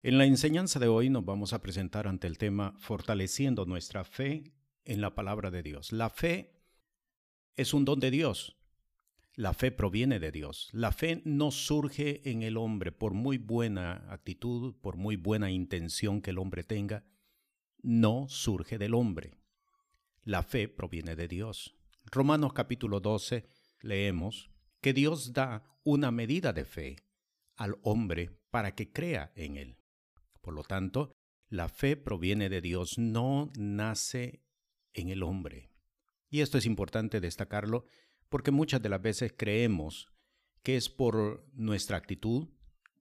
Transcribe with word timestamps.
En 0.00 0.16
la 0.16 0.26
enseñanza 0.26 0.78
de 0.78 0.86
hoy 0.86 1.10
nos 1.10 1.24
vamos 1.24 1.52
a 1.52 1.60
presentar 1.60 2.06
ante 2.06 2.28
el 2.28 2.38
tema 2.38 2.76
fortaleciendo 2.78 3.66
nuestra 3.66 4.04
fe 4.04 4.52
en 4.84 5.00
la 5.00 5.16
palabra 5.16 5.50
de 5.50 5.64
Dios. 5.64 5.90
La 5.90 6.08
fe 6.08 6.62
es 7.56 7.74
un 7.74 7.84
don 7.84 7.98
de 7.98 8.12
Dios. 8.12 8.56
La 9.34 9.54
fe 9.54 9.72
proviene 9.72 10.20
de 10.20 10.30
Dios. 10.30 10.68
La 10.70 10.92
fe 10.92 11.20
no 11.24 11.50
surge 11.50 12.30
en 12.30 12.44
el 12.44 12.56
hombre 12.56 12.92
por 12.92 13.12
muy 13.12 13.38
buena 13.38 14.06
actitud, 14.08 14.76
por 14.80 14.96
muy 14.96 15.16
buena 15.16 15.50
intención 15.50 16.22
que 16.22 16.30
el 16.30 16.38
hombre 16.38 16.62
tenga. 16.62 17.04
No 17.82 18.28
surge 18.28 18.78
del 18.78 18.94
hombre. 18.94 19.34
La 20.22 20.44
fe 20.44 20.68
proviene 20.68 21.16
de 21.16 21.26
Dios. 21.26 21.74
Romanos 22.04 22.52
capítulo 22.52 23.00
12 23.00 23.48
leemos 23.80 24.48
que 24.80 24.92
Dios 24.92 25.32
da 25.32 25.64
una 25.82 26.12
medida 26.12 26.52
de 26.52 26.64
fe 26.64 26.96
al 27.56 27.78
hombre 27.82 28.30
para 28.50 28.76
que 28.76 28.92
crea 28.92 29.32
en 29.34 29.56
él. 29.56 29.78
Por 30.48 30.54
lo 30.54 30.64
tanto, 30.64 31.12
la 31.50 31.68
fe 31.68 31.94
proviene 31.94 32.48
de 32.48 32.62
Dios, 32.62 32.96
no 32.96 33.50
nace 33.58 34.46
en 34.94 35.10
el 35.10 35.22
hombre. 35.22 35.68
Y 36.30 36.40
esto 36.40 36.56
es 36.56 36.64
importante 36.64 37.20
destacarlo 37.20 37.84
porque 38.30 38.50
muchas 38.50 38.80
de 38.80 38.88
las 38.88 39.02
veces 39.02 39.34
creemos 39.36 40.10
que 40.62 40.78
es 40.78 40.88
por 40.88 41.46
nuestra 41.52 41.98
actitud, 41.98 42.48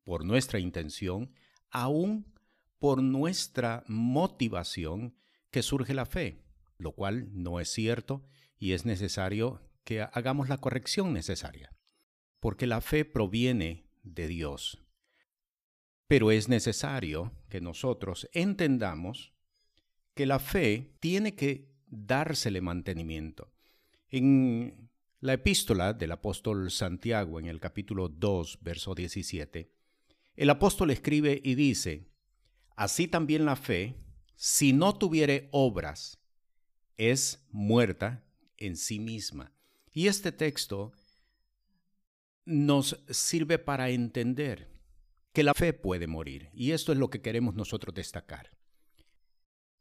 por 0.04 0.26
nuestra 0.26 0.60
intención, 0.60 1.32
aún 1.70 2.34
por 2.80 3.02
nuestra 3.02 3.86
motivación 3.88 5.16
que 5.50 5.64
surge 5.64 5.94
la 5.94 6.06
fe, 6.06 6.44
lo 6.78 6.92
cual 6.92 7.30
no 7.32 7.62
es 7.62 7.70
cierto 7.70 8.26
y 8.58 8.74
es 8.74 8.86
necesario 8.86 9.62
que 9.86 10.02
hagamos 10.02 10.50
la 10.50 10.58
corrección 10.58 11.14
necesaria, 11.14 11.74
porque 12.42 12.68
la 12.68 12.82
fe 12.82 13.06
proviene 13.06 13.90
de 14.04 14.28
Dios. 14.28 14.84
Pero 16.10 16.32
es 16.32 16.50
necesario 16.50 17.37
que 17.50 17.62
nosotros 17.62 18.30
entendamos 18.34 19.34
que 20.14 20.26
la 20.26 20.40
fe 20.40 20.96
tiene 21.00 21.36
que 21.36 21.70
dársele 21.88 22.62
mantenimiento. 22.62 23.52
En 24.10 24.90
la 25.20 25.34
epístola 25.34 25.94
del 25.94 26.12
apóstol 26.12 26.72
Santiago, 26.72 27.40
en 27.40 27.46
el 27.46 27.60
capítulo 27.60 28.10
2, 28.10 28.60
verso 28.62 28.96
17, 28.96 29.72
el 30.36 30.50
apóstol 30.50 30.92
escribe 30.92 31.42
y 31.44 31.56
dice, 31.56 32.08
Así 32.76 33.08
también 33.08 33.46
la 33.46 33.56
fe, 33.56 33.96
si 34.36 34.72
no 34.72 34.96
tuviere 34.96 35.50
obras, 35.52 36.20
es 36.96 37.44
muerta 37.50 38.24
en 38.58 38.76
sí 38.76 39.00
misma. 39.00 39.52
Y 39.92 40.08
este 40.08 40.32
texto 40.32 40.92
nos 42.46 43.04
sirve 43.10 43.58
para 43.58 43.90
entender 43.90 44.77
que 45.38 45.44
la 45.44 45.54
fe 45.54 45.72
puede 45.72 46.08
morir. 46.08 46.50
Y 46.52 46.72
esto 46.72 46.92
es 46.92 46.98
lo 46.98 47.12
que 47.12 47.22
queremos 47.22 47.54
nosotros 47.54 47.94
destacar. 47.94 48.58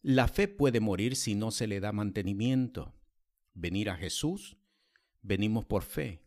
La 0.03 0.29
fe 0.29 0.49
puede 0.49 0.81
morir 0.81 1.17
si 1.17 1.35
no 1.35 1.51
se 1.51 1.67
le 1.67 1.81
da 1.81 1.93
mantenimiento. 1.93 2.95
Venir 3.55 3.89
a 3.89 3.97
Jesús, 3.97 4.59
venimos 5.23 5.65
por 5.65 5.83
fe. 5.83 6.27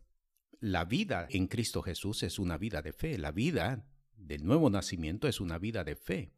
La 0.58 0.84
vida 0.84 1.28
en 1.30 1.46
Cristo 1.46 1.80
Jesús 1.80 2.24
es 2.24 2.40
una 2.40 2.58
vida 2.58 2.82
de 2.82 2.92
fe. 2.92 3.18
La 3.18 3.30
vida 3.30 3.88
del 4.16 4.44
nuevo 4.44 4.68
nacimiento 4.68 5.28
es 5.28 5.40
una 5.40 5.58
vida 5.58 5.84
de 5.84 5.94
fe. 5.94 6.34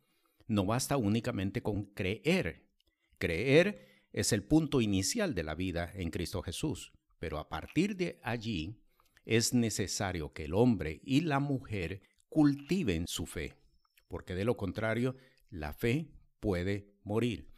No 0.47 0.67
basta 0.67 0.98
únicamente 0.98 1.63
con 1.63 1.95
creer. 1.95 2.69
Creer 3.17 4.05
es 4.13 4.35
el 4.35 4.45
punto 4.45 4.83
inicial 4.83 5.35
de 5.35 5.45
la 5.45 5.55
vida 5.55 5.91
en 5.95 6.11
Cristo 6.11 6.43
Jesús. 6.43 6.93
Pero 7.19 7.39
a 7.39 7.48
partir 7.48 7.97
de 7.97 8.20
allí 8.23 8.83
es 9.25 9.55
necesario 9.55 10.35
que 10.35 10.45
el 10.45 10.53
hombre 10.53 11.01
y 11.05 11.23
la 11.23 11.41
mujer 11.41 12.11
cultiven 12.33 13.06
su 13.06 13.27
fe, 13.27 13.58
porque 14.08 14.34
de 14.34 14.47
lo 14.47 14.56
contrario, 14.56 15.16
la 15.50 15.75
fe 15.75 16.11
puede 16.41 16.91
morir. 17.05 17.52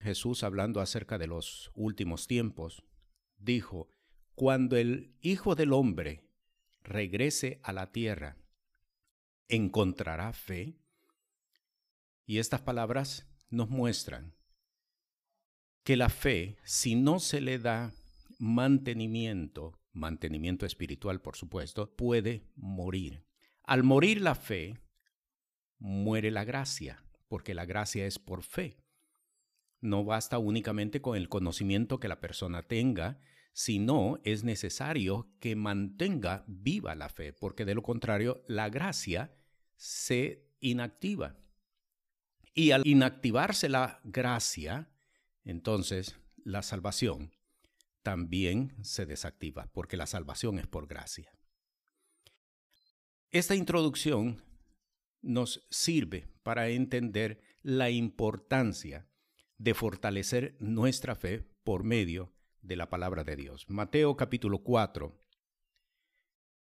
Jesús, 0.00 0.44
hablando 0.44 0.80
acerca 0.80 1.18
de 1.18 1.26
los 1.26 1.70
últimos 1.74 2.26
tiempos, 2.26 2.82
dijo, 3.36 3.90
Cuando 4.34 4.78
el 4.78 5.14
Hijo 5.20 5.54
del 5.54 5.74
Hombre 5.74 6.24
regrese 6.82 7.60
a 7.62 7.74
la 7.74 7.92
tierra, 7.92 8.38
¿encontrará 9.46 10.32
fe? 10.32 10.78
Y 12.24 12.38
estas 12.38 12.62
palabras 12.62 13.28
nos 13.50 13.68
muestran 13.68 14.34
que 15.84 15.98
la 15.98 16.08
fe, 16.08 16.56
si 16.64 16.94
no 16.94 17.20
se 17.20 17.42
le 17.42 17.58
da 17.58 17.92
mantenimiento, 18.38 19.78
mantenimiento 19.92 20.64
espiritual 20.64 21.20
por 21.20 21.36
supuesto, 21.36 21.94
puede 21.94 22.46
morir. 22.56 23.27
Al 23.68 23.82
morir 23.82 24.22
la 24.22 24.34
fe, 24.34 24.78
muere 25.78 26.30
la 26.30 26.44
gracia, 26.44 27.04
porque 27.28 27.52
la 27.52 27.66
gracia 27.66 28.06
es 28.06 28.18
por 28.18 28.42
fe. 28.42 28.82
No 29.82 30.06
basta 30.06 30.38
únicamente 30.38 31.02
con 31.02 31.18
el 31.18 31.28
conocimiento 31.28 32.00
que 32.00 32.08
la 32.08 32.18
persona 32.18 32.62
tenga, 32.62 33.20
sino 33.52 34.20
es 34.24 34.42
necesario 34.42 35.30
que 35.38 35.54
mantenga 35.54 36.46
viva 36.46 36.94
la 36.94 37.10
fe, 37.10 37.34
porque 37.34 37.66
de 37.66 37.74
lo 37.74 37.82
contrario 37.82 38.42
la 38.48 38.70
gracia 38.70 39.36
se 39.76 40.48
inactiva. 40.60 41.36
Y 42.54 42.70
al 42.70 42.86
inactivarse 42.86 43.68
la 43.68 44.00
gracia, 44.02 44.88
entonces 45.44 46.16
la 46.42 46.62
salvación 46.62 47.34
también 48.02 48.74
se 48.80 49.04
desactiva, 49.04 49.68
porque 49.74 49.98
la 49.98 50.06
salvación 50.06 50.58
es 50.58 50.66
por 50.66 50.86
gracia. 50.86 51.37
Esta 53.30 53.54
introducción 53.54 54.42
nos 55.20 55.66
sirve 55.68 56.28
para 56.42 56.70
entender 56.70 57.42
la 57.60 57.90
importancia 57.90 59.06
de 59.58 59.74
fortalecer 59.74 60.56
nuestra 60.60 61.14
fe 61.14 61.44
por 61.62 61.84
medio 61.84 62.32
de 62.62 62.76
la 62.76 62.88
palabra 62.88 63.24
de 63.24 63.36
Dios. 63.36 63.68
Mateo 63.68 64.16
capítulo 64.16 64.62
4. 64.62 65.14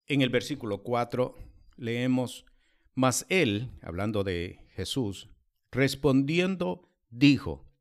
En 0.08 0.22
el 0.22 0.30
versículo 0.30 0.84
4 0.84 1.34
leemos, 1.78 2.46
Mas 2.94 3.26
él, 3.30 3.72
hablando 3.82 4.26
de 4.26 4.68
Jesús, 4.74 5.30
respondiendo, 5.72 6.92
dijo, 7.10 7.72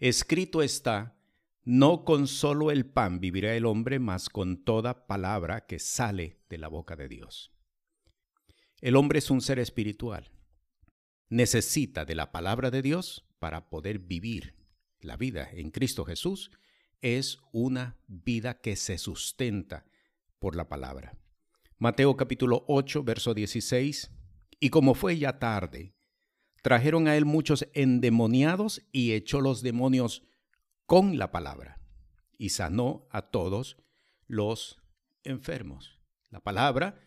Escrito 0.00 0.62
está, 0.62 1.16
no 1.62 2.04
con 2.04 2.26
solo 2.26 2.72
el 2.72 2.84
pan 2.84 3.20
vivirá 3.20 3.54
el 3.54 3.64
hombre, 3.64 4.00
mas 4.00 4.28
con 4.28 4.64
toda 4.64 5.06
palabra 5.06 5.66
que 5.66 5.78
sale 5.78 6.40
de 6.48 6.58
la 6.58 6.66
boca 6.66 6.96
de 6.96 7.06
Dios. 7.06 7.54
El 8.80 8.94
hombre 8.94 9.18
es 9.18 9.30
un 9.30 9.40
ser 9.40 9.58
espiritual. 9.58 10.30
Necesita 11.28 12.04
de 12.04 12.14
la 12.14 12.30
palabra 12.30 12.70
de 12.70 12.80
Dios 12.80 13.26
para 13.38 13.68
poder 13.68 13.98
vivir. 13.98 14.54
La 15.00 15.16
vida 15.16 15.48
en 15.52 15.70
Cristo 15.70 16.04
Jesús 16.04 16.50
es 17.00 17.38
una 17.52 17.96
vida 18.06 18.60
que 18.60 18.76
se 18.76 18.98
sustenta 18.98 19.84
por 20.38 20.54
la 20.54 20.68
palabra. 20.68 21.18
Mateo 21.78 22.16
capítulo 22.16 22.64
8, 22.68 23.02
verso 23.02 23.34
16. 23.34 24.12
Y 24.60 24.70
como 24.70 24.94
fue 24.94 25.18
ya 25.18 25.38
tarde, 25.38 25.94
trajeron 26.62 27.08
a 27.08 27.16
él 27.16 27.24
muchos 27.24 27.68
endemoniados 27.74 28.82
y 28.92 29.12
echó 29.12 29.40
los 29.40 29.62
demonios 29.62 30.22
con 30.86 31.18
la 31.18 31.30
palabra 31.32 31.80
y 32.36 32.50
sanó 32.50 33.06
a 33.10 33.22
todos 33.22 33.76
los 34.26 34.80
enfermos. 35.24 35.98
La 36.30 36.40
palabra 36.40 37.00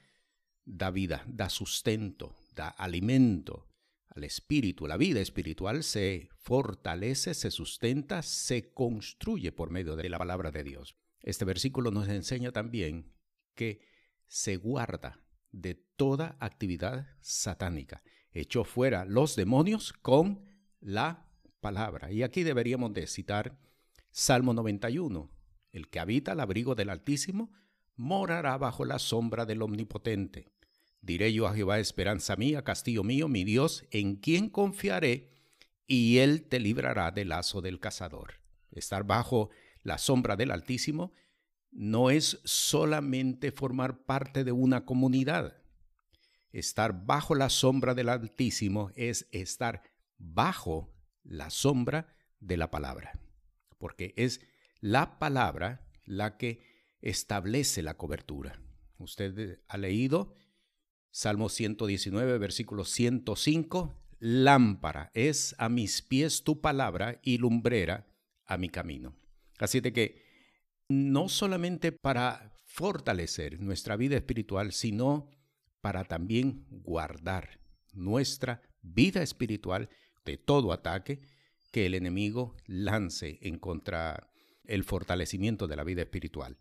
da 0.66 0.92
vida, 0.92 1.24
da 1.28 1.50
sustento, 1.50 2.36
da 2.56 2.70
alimento 2.70 3.68
al 4.10 4.24
espíritu. 4.24 4.88
La 4.88 4.98
vida 4.98 5.20
espiritual 5.20 5.84
se 5.84 6.30
fortalece, 6.36 7.34
se 7.34 7.52
sustenta, 7.52 8.22
se 8.22 8.72
construye 8.72 9.52
por 9.52 9.70
medio 9.70 9.96
de 9.96 10.10
la 10.10 10.18
palabra 10.18 10.52
de 10.52 10.64
Dios. 10.64 10.96
Este 11.22 11.46
versículo 11.46 11.92
nos 11.92 12.08
enseña 12.08 12.52
también 12.52 13.14
que 13.56 13.82
se 14.28 14.58
guarda 14.58 15.20
de 15.52 15.76
toda 15.76 16.38
actividad 16.40 17.08
satánica. 17.22 18.02
Echó 18.32 18.64
fuera 18.64 19.06
los 19.06 19.36
demonios 19.36 19.94
con 19.94 20.46
la 20.80 21.28
palabra. 21.60 22.12
Y 22.12 22.24
aquí 22.24 22.44
deberíamos 22.44 22.94
de 22.94 23.08
citar 23.08 23.60
Salmo 24.10 24.54
91. 24.54 25.30
El 25.72 25.90
que 25.90 26.00
habita 26.00 26.32
al 26.34 26.40
abrigo 26.40 26.76
del 26.76 26.90
Altísimo 26.90 27.52
morará 27.96 28.58
bajo 28.58 28.86
la 28.86 29.00
sombra 29.00 29.46
del 29.46 29.62
Omnipotente. 29.62 30.52
Diré 31.02 31.34
yo 31.34 31.48
a 31.48 31.54
Jehová, 31.54 31.80
esperanza 31.80 32.36
mía, 32.36 32.64
castillo 32.64 33.04
mío, 33.04 33.28
mi 33.28 33.44
Dios, 33.44 33.86
en 33.92 34.16
quien 34.16 34.50
confiaré, 34.50 35.32
y 35.88 36.20
él 36.20 36.44
te 36.44 36.60
librará 36.60 37.12
del 37.12 37.30
lazo 37.30 37.62
del 37.62 37.80
cazador. 37.80 38.36
Estar 38.72 39.04
bajo 39.04 39.50
la 39.84 39.98
sombra 39.98 40.36
del 40.36 40.52
Altísimo 40.52 41.12
no 41.72 42.10
es 42.10 42.40
solamente 42.44 43.52
formar 43.52 44.06
parte 44.06 44.44
de 44.44 44.52
una 44.52 44.86
comunidad. 44.86 45.58
Estar 46.52 47.06
bajo 47.06 47.34
la 47.34 47.50
sombra 47.50 47.94
del 47.94 48.10
Altísimo 48.10 48.92
es 48.96 49.28
estar 49.32 49.84
bajo 50.18 50.94
la 51.24 51.50
sombra 51.50 52.16
de 52.40 52.58
la 52.58 52.72
palabra, 52.72 53.20
porque 53.78 54.14
es 54.18 54.42
la 54.80 55.18
palabra 55.20 55.88
la 56.06 56.38
que 56.38 56.71
establece 57.02 57.82
la 57.82 57.98
cobertura. 57.98 58.62
Usted 58.98 59.60
ha 59.68 59.78
leído 59.78 60.34
Salmo 61.12 61.50
119, 61.50 62.38
versículo 62.38 62.86
105, 62.86 63.94
lámpara, 64.20 65.12
es 65.14 65.56
a 65.58 65.68
mis 65.68 66.02
pies 66.02 66.44
tu 66.44 66.62
palabra 66.62 67.20
y 67.24 67.38
lumbrera 67.38 68.08
a 68.46 68.58
mi 68.58 68.70
camino. 68.70 69.16
Así 69.60 69.82
de 69.82 69.92
que 69.92 70.24
no 70.88 71.28
solamente 71.28 71.92
para 71.92 72.54
fortalecer 72.66 73.60
nuestra 73.60 73.98
vida 73.98 74.16
espiritual, 74.16 74.72
sino 74.72 75.30
para 75.82 76.06
también 76.06 76.66
guardar 76.70 77.60
nuestra 77.94 78.62
vida 78.82 79.22
espiritual 79.22 79.90
de 80.24 80.38
todo 80.38 80.72
ataque 80.72 81.22
que 81.72 81.86
el 81.86 81.96
enemigo 81.96 82.56
lance 82.66 83.40
en 83.42 83.58
contra 83.58 84.30
el 84.66 84.84
fortalecimiento 84.84 85.68
de 85.68 85.76
la 85.76 85.84
vida 85.84 86.02
espiritual. 86.02 86.58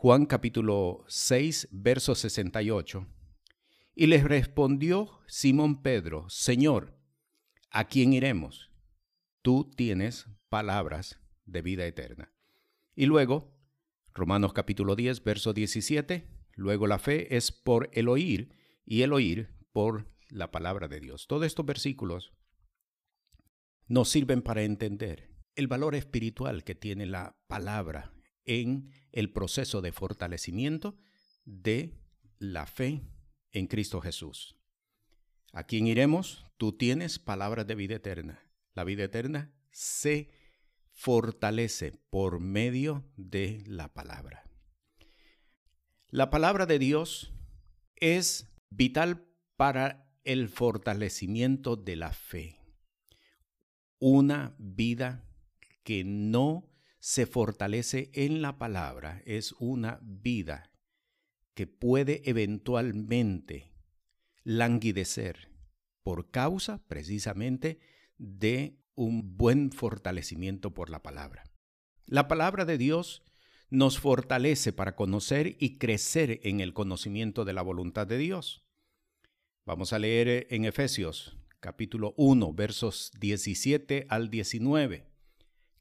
Juan 0.00 0.26
capítulo 0.26 1.04
6, 1.08 1.70
verso 1.72 2.14
68. 2.14 3.04
Y 3.96 4.06
les 4.06 4.22
respondió 4.22 5.18
Simón 5.26 5.82
Pedro, 5.82 6.26
Señor, 6.28 6.96
¿a 7.72 7.88
quién 7.88 8.12
iremos? 8.12 8.70
Tú 9.42 9.72
tienes 9.74 10.28
palabras 10.48 11.18
de 11.46 11.62
vida 11.62 11.84
eterna. 11.84 12.32
Y 12.94 13.06
luego, 13.06 13.58
Romanos 14.14 14.52
capítulo 14.52 14.94
10, 14.94 15.24
verso 15.24 15.52
17, 15.52 16.28
luego 16.54 16.86
la 16.86 17.00
fe 17.00 17.36
es 17.36 17.50
por 17.50 17.90
el 17.92 18.06
oír 18.06 18.54
y 18.84 19.02
el 19.02 19.12
oír 19.12 19.52
por 19.72 20.14
la 20.28 20.52
palabra 20.52 20.86
de 20.86 21.00
Dios. 21.00 21.26
Todos 21.26 21.44
estos 21.44 21.66
versículos 21.66 22.32
nos 23.88 24.08
sirven 24.08 24.42
para 24.42 24.62
entender 24.62 25.34
el 25.56 25.66
valor 25.66 25.96
espiritual 25.96 26.62
que 26.62 26.76
tiene 26.76 27.04
la 27.04 27.36
palabra 27.48 28.14
en 28.48 28.90
el 29.12 29.30
proceso 29.30 29.80
de 29.80 29.92
fortalecimiento 29.92 30.96
de 31.44 31.94
la 32.38 32.66
fe 32.66 33.02
en 33.52 33.68
Cristo 33.68 34.00
Jesús. 34.00 34.56
¿A 35.52 35.64
quién 35.64 35.86
iremos? 35.86 36.44
Tú 36.56 36.72
tienes 36.72 37.18
palabras 37.18 37.66
de 37.66 37.74
vida 37.74 37.96
eterna. 37.96 38.42
La 38.74 38.84
vida 38.84 39.04
eterna 39.04 39.52
se 39.70 40.30
fortalece 40.92 41.92
por 42.10 42.40
medio 42.40 43.04
de 43.16 43.62
la 43.66 43.92
palabra. 43.92 44.44
La 46.08 46.30
palabra 46.30 46.66
de 46.66 46.78
Dios 46.78 47.32
es 47.96 48.48
vital 48.70 49.26
para 49.56 50.10
el 50.24 50.48
fortalecimiento 50.48 51.76
de 51.76 51.96
la 51.96 52.12
fe. 52.12 52.60
Una 53.98 54.54
vida 54.58 55.24
que 55.82 56.04
no 56.04 56.68
se 56.98 57.26
fortalece 57.26 58.10
en 58.14 58.42
la 58.42 58.58
palabra 58.58 59.22
es 59.24 59.52
una 59.58 60.00
vida 60.02 60.72
que 61.54 61.66
puede 61.66 62.22
eventualmente 62.28 63.72
languidecer 64.44 65.50
por 66.02 66.30
causa 66.30 66.82
precisamente 66.86 67.80
de 68.16 68.78
un 68.94 69.36
buen 69.36 69.70
fortalecimiento 69.70 70.74
por 70.74 70.90
la 70.90 71.02
palabra. 71.02 71.44
La 72.06 72.26
palabra 72.26 72.64
de 72.64 72.78
Dios 72.78 73.22
nos 73.70 73.98
fortalece 73.98 74.72
para 74.72 74.96
conocer 74.96 75.56
y 75.60 75.78
crecer 75.78 76.40
en 76.42 76.60
el 76.60 76.72
conocimiento 76.72 77.44
de 77.44 77.52
la 77.52 77.62
voluntad 77.62 78.06
de 78.06 78.18
Dios. 78.18 78.64
Vamos 79.66 79.92
a 79.92 79.98
leer 79.98 80.46
en 80.50 80.64
Efesios 80.64 81.36
capítulo 81.60 82.14
1 82.16 82.52
versos 82.54 83.10
17 83.18 84.06
al 84.08 84.30
19. 84.30 85.07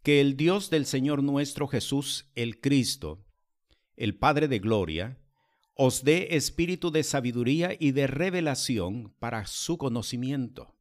Que 0.03 0.21
el 0.21 0.37
Dios 0.37 0.69
del 0.69 0.85
Señor 0.85 1.23
nuestro 1.23 1.67
Jesús, 1.67 2.29
el 2.35 2.59
Cristo, 2.59 3.25
el 3.95 4.15
Padre 4.15 4.47
de 4.47 4.59
Gloria, 4.59 5.17
os 5.75 6.03
dé 6.03 6.35
espíritu 6.35 6.91
de 6.91 7.03
sabiduría 7.03 7.75
y 7.77 7.91
de 7.91 8.07
revelación 8.07 9.13
para 9.19 9.45
su 9.45 9.77
conocimiento, 9.77 10.75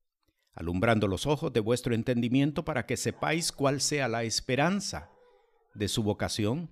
alumbrando 0.52 1.06
los 1.06 1.26
ojos 1.26 1.52
de 1.52 1.60
vuestro 1.60 1.94
entendimiento 1.94 2.64
para 2.64 2.86
que 2.86 2.96
sepáis 2.96 3.52
cuál 3.52 3.80
sea 3.80 4.08
la 4.08 4.24
esperanza 4.24 5.10
de 5.74 5.88
su 5.88 6.02
vocación, 6.02 6.70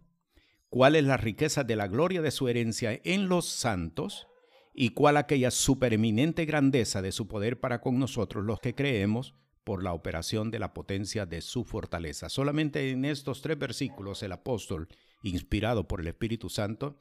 cuál 0.70 0.96
es 0.96 1.04
la 1.04 1.16
riqueza 1.16 1.64
de 1.64 1.76
la 1.76 1.86
gloria 1.86 2.22
de 2.22 2.30
su 2.30 2.48
herencia 2.48 2.98
en 3.04 3.28
los 3.28 3.46
santos, 3.46 4.26
y 4.74 4.90
cuál 4.90 5.16
aquella 5.16 5.52
supereminente 5.52 6.44
grandeza 6.44 7.00
de 7.00 7.12
su 7.12 7.28
poder 7.28 7.60
para 7.60 7.80
con 7.80 7.98
nosotros 7.98 8.44
los 8.44 8.60
que 8.60 8.74
creemos 8.74 9.34
por 9.64 9.82
la 9.82 9.92
operación 9.92 10.50
de 10.50 10.58
la 10.58 10.74
potencia 10.74 11.26
de 11.26 11.40
su 11.40 11.64
fortaleza. 11.64 12.28
Solamente 12.28 12.90
en 12.90 13.04
estos 13.04 13.42
tres 13.42 13.58
versículos 13.58 14.22
el 14.22 14.32
apóstol, 14.32 14.88
inspirado 15.22 15.88
por 15.88 16.00
el 16.00 16.06
Espíritu 16.06 16.50
Santo, 16.50 17.00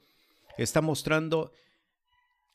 está 0.56 0.80
mostrando 0.80 1.52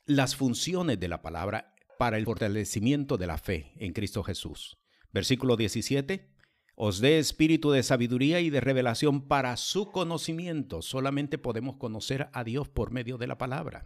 las 0.05 0.35
funciones 0.35 0.99
de 0.99 1.07
la 1.07 1.21
palabra 1.21 1.75
para 1.99 2.17
el 2.17 2.25
fortalecimiento 2.25 3.17
de 3.17 3.27
la 3.27 3.37
fe 3.37 3.73
en 3.77 3.93
Cristo 3.93 4.23
Jesús. 4.23 4.77
Versículo 5.11 5.55
17. 5.55 6.27
Os 6.75 7.01
dé 7.01 7.19
espíritu 7.19 7.71
de 7.71 7.83
sabiduría 7.83 8.39
y 8.39 8.49
de 8.49 8.61
revelación 8.61 9.27
para 9.27 9.57
su 9.57 9.91
conocimiento. 9.91 10.81
Solamente 10.81 11.37
podemos 11.37 11.75
conocer 11.75 12.29
a 12.31 12.45
Dios 12.45 12.69
por 12.69 12.91
medio 12.91 13.17
de 13.17 13.27
la 13.27 13.37
palabra. 13.37 13.85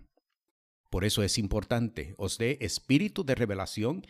Por 0.91 1.03
eso 1.03 1.23
es 1.23 1.39
importante. 1.39 2.13
Os 2.17 2.37
dé 2.37 2.59
espíritu 2.61 3.23
de 3.23 3.33
revelación 3.33 4.05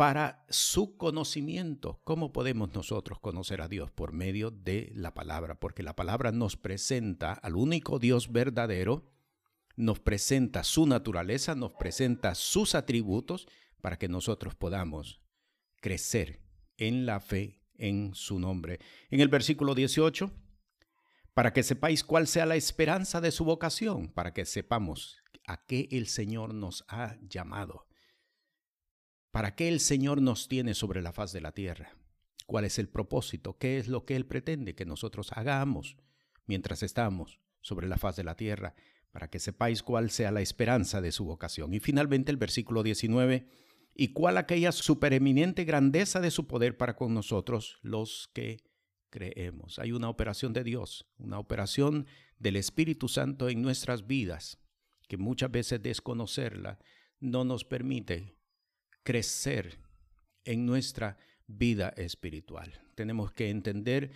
para 0.00 0.46
su 0.48 0.96
conocimiento. 0.96 2.00
¿Cómo 2.04 2.32
podemos 2.32 2.72
nosotros 2.72 3.20
conocer 3.20 3.60
a 3.60 3.68
Dios? 3.68 3.90
Por 3.90 4.12
medio 4.12 4.50
de 4.50 4.90
la 4.94 5.12
palabra, 5.12 5.60
porque 5.60 5.82
la 5.82 5.94
palabra 5.94 6.32
nos 6.32 6.56
presenta 6.56 7.34
al 7.34 7.54
único 7.54 7.98
Dios 7.98 8.32
verdadero, 8.32 9.12
nos 9.76 10.00
presenta 10.00 10.64
su 10.64 10.86
naturaleza, 10.86 11.54
nos 11.54 11.74
presenta 11.74 12.34
sus 12.34 12.74
atributos 12.74 13.46
para 13.82 13.98
que 13.98 14.08
nosotros 14.08 14.54
podamos 14.54 15.20
crecer 15.82 16.40
en 16.78 17.04
la 17.04 17.20
fe 17.20 17.60
en 17.74 18.14
su 18.14 18.38
nombre. 18.38 18.78
En 19.10 19.20
el 19.20 19.28
versículo 19.28 19.74
18, 19.74 20.30
para 21.34 21.52
que 21.52 21.62
sepáis 21.62 22.04
cuál 22.04 22.26
sea 22.26 22.46
la 22.46 22.56
esperanza 22.56 23.20
de 23.20 23.32
su 23.32 23.44
vocación, 23.44 24.08
para 24.08 24.32
que 24.32 24.46
sepamos 24.46 25.18
a 25.46 25.66
qué 25.66 25.88
el 25.90 26.06
Señor 26.06 26.54
nos 26.54 26.86
ha 26.88 27.18
llamado. 27.20 27.89
¿Para 29.30 29.54
qué 29.54 29.68
el 29.68 29.78
Señor 29.80 30.20
nos 30.20 30.48
tiene 30.48 30.74
sobre 30.74 31.02
la 31.02 31.12
faz 31.12 31.32
de 31.32 31.40
la 31.40 31.52
tierra? 31.52 31.94
¿Cuál 32.46 32.64
es 32.64 32.80
el 32.80 32.88
propósito? 32.88 33.58
¿Qué 33.58 33.78
es 33.78 33.86
lo 33.86 34.04
que 34.04 34.16
Él 34.16 34.26
pretende 34.26 34.74
que 34.74 34.84
nosotros 34.84 35.30
hagamos 35.32 35.96
mientras 36.46 36.82
estamos 36.82 37.40
sobre 37.60 37.86
la 37.86 37.96
faz 37.96 38.16
de 38.16 38.24
la 38.24 38.36
tierra? 38.36 38.74
Para 39.12 39.30
que 39.30 39.38
sepáis 39.38 39.84
cuál 39.84 40.10
sea 40.10 40.32
la 40.32 40.40
esperanza 40.40 41.00
de 41.00 41.12
su 41.12 41.24
vocación. 41.24 41.72
Y 41.74 41.78
finalmente 41.78 42.32
el 42.32 42.38
versículo 42.38 42.82
19, 42.82 43.46
y 43.94 44.08
cuál 44.08 44.36
aquella 44.36 44.72
supereminente 44.72 45.64
grandeza 45.64 46.20
de 46.20 46.32
su 46.32 46.48
poder 46.48 46.76
para 46.76 46.96
con 46.96 47.14
nosotros 47.14 47.78
los 47.82 48.30
que 48.32 48.64
creemos. 49.10 49.78
Hay 49.78 49.92
una 49.92 50.08
operación 50.08 50.52
de 50.52 50.64
Dios, 50.64 51.06
una 51.18 51.38
operación 51.38 52.06
del 52.38 52.56
Espíritu 52.56 53.08
Santo 53.08 53.48
en 53.48 53.62
nuestras 53.62 54.06
vidas, 54.06 54.58
que 55.06 55.16
muchas 55.16 55.50
veces 55.52 55.82
desconocerla 55.82 56.78
no 57.20 57.44
nos 57.44 57.64
permite 57.64 58.39
crecer 59.02 59.78
en 60.44 60.66
nuestra 60.66 61.16
vida 61.46 61.90
espiritual. 61.96 62.72
Tenemos 62.94 63.32
que 63.32 63.50
entender 63.50 64.12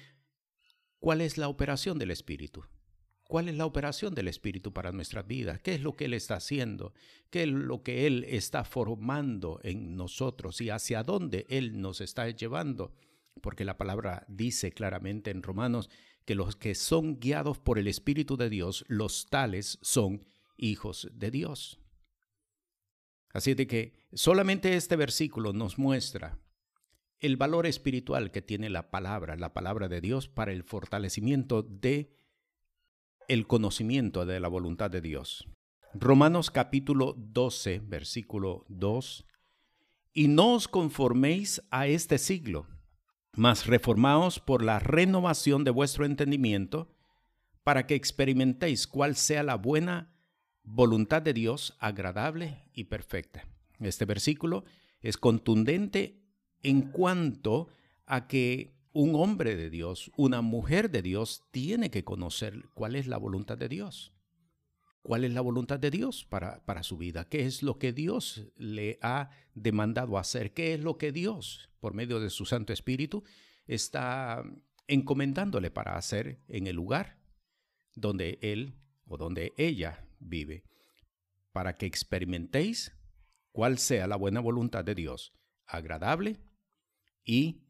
cuál 0.98 1.20
es 1.20 1.38
la 1.38 1.48
operación 1.48 1.98
del 1.98 2.10
Espíritu. 2.10 2.64
¿Cuál 3.26 3.48
es 3.48 3.56
la 3.56 3.64
operación 3.64 4.14
del 4.14 4.28
Espíritu 4.28 4.72
para 4.72 4.92
nuestras 4.92 5.26
vidas? 5.26 5.58
¿Qué 5.60 5.74
es 5.74 5.80
lo 5.80 5.94
que 5.94 6.04
Él 6.04 6.14
está 6.14 6.36
haciendo? 6.36 6.92
¿Qué 7.30 7.44
es 7.44 7.48
lo 7.48 7.82
que 7.82 8.06
Él 8.06 8.24
está 8.28 8.64
formando 8.64 9.60
en 9.62 9.96
nosotros 9.96 10.60
y 10.60 10.70
hacia 10.70 11.02
dónde 11.02 11.46
Él 11.48 11.80
nos 11.80 12.00
está 12.00 12.28
llevando? 12.28 12.92
Porque 13.40 13.64
la 13.64 13.78
palabra 13.78 14.26
dice 14.28 14.72
claramente 14.72 15.30
en 15.30 15.42
Romanos 15.42 15.88
que 16.26 16.34
los 16.34 16.56
que 16.56 16.74
son 16.74 17.18
guiados 17.18 17.58
por 17.58 17.78
el 17.78 17.88
Espíritu 17.88 18.36
de 18.36 18.50
Dios, 18.50 18.84
los 18.88 19.26
tales 19.26 19.78
son 19.80 20.24
hijos 20.56 21.08
de 21.12 21.30
Dios. 21.30 21.80
Así 23.34 23.54
de 23.54 23.66
que 23.66 23.92
solamente 24.12 24.76
este 24.76 24.94
versículo 24.94 25.52
nos 25.52 25.76
muestra 25.76 26.38
el 27.18 27.36
valor 27.36 27.66
espiritual 27.66 28.30
que 28.30 28.42
tiene 28.42 28.70
la 28.70 28.90
palabra, 28.90 29.36
la 29.36 29.52
palabra 29.52 29.88
de 29.88 30.00
Dios 30.00 30.28
para 30.28 30.52
el 30.52 30.62
fortalecimiento 30.62 31.62
de 31.62 32.14
el 33.26 33.46
conocimiento 33.46 34.24
de 34.24 34.38
la 34.38 34.48
voluntad 34.48 34.90
de 34.90 35.00
Dios. 35.00 35.48
Romanos 35.94 36.52
capítulo 36.52 37.14
12, 37.16 37.80
versículo 37.80 38.64
2. 38.68 39.26
Y 40.12 40.28
no 40.28 40.54
os 40.54 40.68
conforméis 40.68 41.60
a 41.70 41.88
este 41.88 42.18
siglo, 42.18 42.68
mas 43.32 43.66
reformaos 43.66 44.38
por 44.38 44.62
la 44.62 44.78
renovación 44.78 45.64
de 45.64 45.72
vuestro 45.72 46.04
entendimiento, 46.04 46.94
para 47.64 47.86
que 47.86 47.96
experimentéis 47.96 48.86
cuál 48.86 49.16
sea 49.16 49.42
la 49.42 49.56
buena 49.56 50.13
voluntad 50.64 51.22
de 51.22 51.32
Dios 51.34 51.76
agradable 51.78 52.58
y 52.74 52.84
perfecta. 52.84 53.46
Este 53.80 54.04
versículo 54.04 54.64
es 55.00 55.16
contundente 55.16 56.20
en 56.62 56.82
cuanto 56.82 57.68
a 58.06 58.26
que 58.26 58.74
un 58.92 59.14
hombre 59.16 59.56
de 59.56 59.70
Dios, 59.70 60.10
una 60.16 60.40
mujer 60.40 60.90
de 60.90 61.02
Dios, 61.02 61.42
tiene 61.50 61.90
que 61.90 62.04
conocer 62.04 62.64
cuál 62.74 62.96
es 62.96 63.06
la 63.06 63.18
voluntad 63.18 63.58
de 63.58 63.68
Dios. 63.68 64.10
cuál 65.02 65.24
es 65.24 65.34
la 65.34 65.42
voluntad 65.42 65.78
de 65.78 65.90
Dios 65.90 66.24
para, 66.24 66.64
para 66.64 66.82
su 66.82 66.96
vida, 66.96 67.28
qué 67.28 67.44
es 67.44 67.62
lo 67.62 67.78
que 67.78 67.92
Dios 67.92 68.46
le 68.56 68.98
ha 69.02 69.28
demandado 69.54 70.16
hacer, 70.16 70.54
qué 70.54 70.72
es 70.72 70.80
lo 70.80 70.96
que 70.96 71.12
Dios, 71.12 71.68
por 71.78 71.92
medio 71.92 72.20
de 72.20 72.30
su 72.30 72.46
Santo 72.46 72.72
Espíritu, 72.72 73.22
está 73.66 74.42
encomendándole 74.88 75.70
para 75.70 75.98
hacer 75.98 76.40
en 76.48 76.66
el 76.66 76.76
lugar 76.76 77.18
donde 77.94 78.38
él 78.40 78.76
o 79.06 79.18
donde 79.18 79.52
ella 79.58 80.03
vive, 80.24 80.64
para 81.52 81.76
que 81.76 81.86
experimentéis 81.86 82.92
cuál 83.52 83.78
sea 83.78 84.06
la 84.06 84.16
buena 84.16 84.40
voluntad 84.40 84.84
de 84.84 84.94
Dios, 84.94 85.32
agradable 85.66 86.40
y 87.24 87.68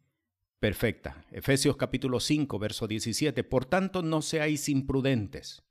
perfecta. 0.59 1.27
Efesios 1.31 1.77
capítulo 1.77 2.21
5, 2.21 2.59
verso 2.59 2.89
17. 2.89 3.45
Por 3.45 3.67
tanto, 3.67 4.03
no 4.03 4.23
seáis 4.23 4.69
imprudentes 4.69 5.65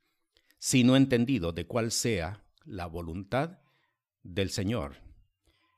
sino 0.63 0.95
entendido 0.95 1.51
de 1.51 1.67
cuál 1.67 1.91
sea 1.91 2.41
la 2.63 2.85
voluntad 2.85 3.59
del 4.21 4.49
Señor. 4.49 4.95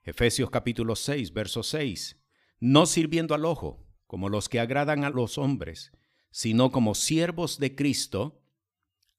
Efesios 0.04 0.52
capítulo 0.52 0.96
6, 0.96 1.34
verso 1.34 1.64
6. 1.64 2.22
No 2.60 2.86
sirviendo 2.86 3.34
al 3.34 3.46
ojo, 3.46 3.84
como 4.06 4.30
los 4.30 4.48
que 4.48 4.60
agradan 4.60 5.04
a 5.04 5.10
los 5.10 5.40
hombres, 5.40 5.92
sino 6.30 6.72
como 6.72 6.94
siervos 6.94 7.58
de 7.58 7.76
Cristo, 7.76 8.45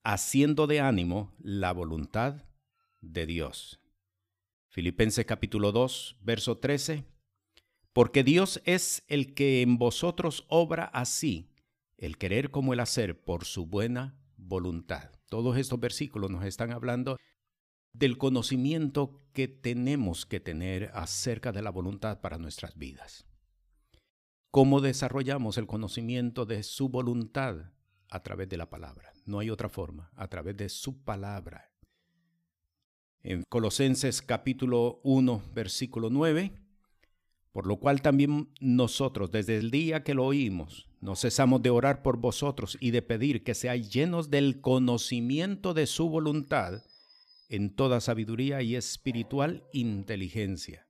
haciendo 0.07 0.67
de 0.67 0.79
ánimo 0.79 1.35
la 1.37 1.73
voluntad 1.73 2.45
de 3.01 3.25
Dios. 3.25 3.81
Filipenses 4.69 5.25
capítulo 5.25 5.73
2, 5.73 6.19
verso 6.21 6.59
13. 6.59 7.03
Porque 7.91 8.23
Dios 8.23 8.61
es 8.63 9.03
el 9.09 9.33
que 9.33 9.61
en 9.61 9.77
vosotros 9.77 10.45
obra 10.47 10.85
así, 10.85 11.51
el 11.97 12.17
querer 12.17 12.51
como 12.51 12.71
el 12.71 12.79
hacer, 12.79 13.21
por 13.21 13.43
su 13.43 13.65
buena 13.65 14.17
voluntad. 14.37 15.11
Todos 15.27 15.57
estos 15.57 15.77
versículos 15.77 16.31
nos 16.31 16.45
están 16.45 16.71
hablando 16.71 17.17
del 17.91 18.17
conocimiento 18.17 19.27
que 19.33 19.49
tenemos 19.49 20.25
que 20.25 20.39
tener 20.39 20.89
acerca 20.93 21.51
de 21.51 21.61
la 21.61 21.69
voluntad 21.69 22.21
para 22.21 22.37
nuestras 22.37 22.77
vidas. 22.77 23.25
¿Cómo 24.51 24.79
desarrollamos 24.79 25.57
el 25.57 25.67
conocimiento 25.67 26.45
de 26.45 26.63
su 26.63 26.87
voluntad? 26.87 27.73
A 28.09 28.23
través 28.23 28.47
de 28.47 28.55
la 28.55 28.69
palabra. 28.69 29.16
No 29.27 29.39
hay 29.39 29.49
otra 29.49 29.67
forma, 29.67 30.09
a 30.15 30.29
través 30.29 30.55
de 30.55 30.69
su 30.69 31.03
palabra. 31.03 31.69
En 33.23 33.43
Colosenses 33.49 34.21
capítulo 34.21 35.01
1, 35.03 35.43
versículo 35.53 36.09
9, 36.09 36.53
por 37.51 37.67
lo 37.67 37.75
cual 37.75 38.01
también 38.01 38.49
nosotros, 38.61 39.29
desde 39.29 39.57
el 39.57 39.69
día 39.69 40.05
que 40.05 40.13
lo 40.13 40.23
oímos, 40.23 40.87
no 41.01 41.17
cesamos 41.17 41.61
de 41.61 41.69
orar 41.69 42.03
por 42.03 42.15
vosotros 42.15 42.77
y 42.79 42.91
de 42.91 43.01
pedir 43.01 43.43
que 43.43 43.53
seáis 43.53 43.91
llenos 43.91 44.29
del 44.29 44.61
conocimiento 44.61 45.73
de 45.73 45.87
su 45.87 46.07
voluntad 46.07 46.83
en 47.49 47.75
toda 47.75 47.99
sabiduría 47.99 48.61
y 48.61 48.77
espiritual 48.77 49.67
inteligencia. 49.73 50.87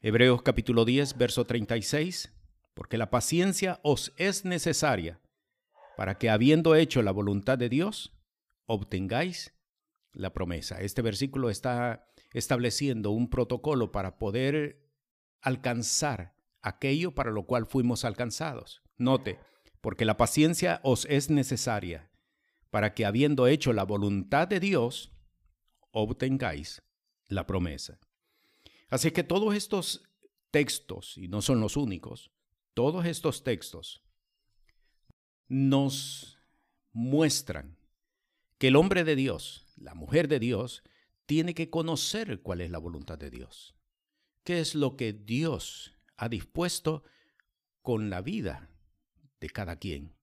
Hebreos 0.00 0.42
capítulo 0.42 0.84
10, 0.84 1.16
verso 1.16 1.46
36, 1.46 2.32
porque 2.74 2.98
la 2.98 3.10
paciencia 3.10 3.78
os 3.84 4.12
es 4.16 4.44
necesaria 4.44 5.20
para 6.00 6.16
que 6.16 6.30
habiendo 6.30 6.76
hecho 6.76 7.02
la 7.02 7.12
voluntad 7.12 7.58
de 7.58 7.68
Dios, 7.68 8.14
obtengáis 8.64 9.52
la 10.14 10.32
promesa. 10.32 10.80
Este 10.80 11.02
versículo 11.02 11.50
está 11.50 12.08
estableciendo 12.32 13.10
un 13.10 13.28
protocolo 13.28 13.92
para 13.92 14.16
poder 14.16 14.82
alcanzar 15.42 16.34
aquello 16.62 17.14
para 17.14 17.30
lo 17.30 17.44
cual 17.44 17.66
fuimos 17.66 18.06
alcanzados. 18.06 18.80
Note, 18.96 19.40
porque 19.82 20.06
la 20.06 20.16
paciencia 20.16 20.80
os 20.84 21.04
es 21.04 21.28
necesaria 21.28 22.10
para 22.70 22.94
que 22.94 23.04
habiendo 23.04 23.46
hecho 23.46 23.74
la 23.74 23.84
voluntad 23.84 24.48
de 24.48 24.58
Dios, 24.58 25.12
obtengáis 25.90 26.82
la 27.28 27.46
promesa. 27.46 28.00
Así 28.88 29.10
que 29.10 29.22
todos 29.22 29.54
estos 29.54 30.08
textos, 30.50 31.18
y 31.18 31.28
no 31.28 31.42
son 31.42 31.60
los 31.60 31.76
únicos, 31.76 32.32
todos 32.72 33.04
estos 33.04 33.44
textos 33.44 34.02
nos 35.50 36.38
muestran 36.92 37.76
que 38.56 38.68
el 38.68 38.76
hombre 38.76 39.04
de 39.04 39.16
Dios, 39.16 39.66
la 39.76 39.94
mujer 39.94 40.28
de 40.28 40.38
Dios, 40.38 40.82
tiene 41.26 41.52
que 41.52 41.68
conocer 41.68 42.40
cuál 42.40 42.62
es 42.62 42.70
la 42.70 42.78
voluntad 42.78 43.18
de 43.18 43.30
Dios. 43.30 43.74
¿Qué 44.44 44.60
es 44.60 44.74
lo 44.74 44.96
que 44.96 45.12
Dios 45.12 45.92
ha 46.16 46.28
dispuesto 46.28 47.04
con 47.82 48.10
la 48.10 48.20
vida 48.20 48.68
de 49.40 49.48
cada 49.50 49.76
quien. 49.76 50.14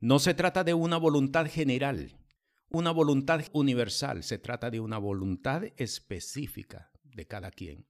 No 0.00 0.18
se 0.18 0.34
trata 0.34 0.64
de 0.64 0.74
una 0.74 0.96
voluntad 0.96 1.46
general, 1.46 2.18
una 2.68 2.90
voluntad 2.90 3.42
universal, 3.52 4.22
se 4.22 4.38
trata 4.38 4.70
de 4.70 4.80
una 4.80 4.98
voluntad 4.98 5.64
específica 5.76 6.90
de 7.04 7.26
cada 7.26 7.50
quien. 7.50 7.86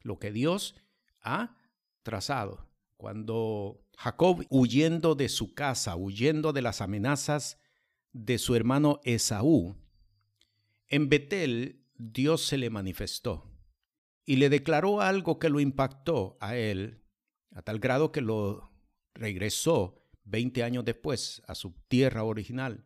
Lo 0.00 0.18
que 0.18 0.30
Dios 0.30 0.76
ha 1.20 1.56
trazado. 2.02 2.69
Cuando 3.00 3.80
Jacob, 3.96 4.44
huyendo 4.50 5.14
de 5.14 5.30
su 5.30 5.54
casa, 5.54 5.96
huyendo 5.96 6.52
de 6.52 6.60
las 6.60 6.82
amenazas 6.82 7.58
de 8.12 8.36
su 8.36 8.54
hermano 8.54 9.00
Esaú, 9.04 9.74
en 10.86 11.08
Betel 11.08 11.82
Dios 11.94 12.44
se 12.44 12.58
le 12.58 12.68
manifestó 12.68 13.50
y 14.26 14.36
le 14.36 14.50
declaró 14.50 15.00
algo 15.00 15.38
que 15.38 15.48
lo 15.48 15.60
impactó 15.60 16.36
a 16.40 16.56
él 16.56 17.02
a 17.52 17.62
tal 17.62 17.78
grado 17.78 18.12
que 18.12 18.20
lo 18.20 18.70
regresó 19.14 20.02
20 20.24 20.62
años 20.62 20.84
después 20.84 21.40
a 21.46 21.54
su 21.54 21.72
tierra 21.88 22.22
original. 22.24 22.84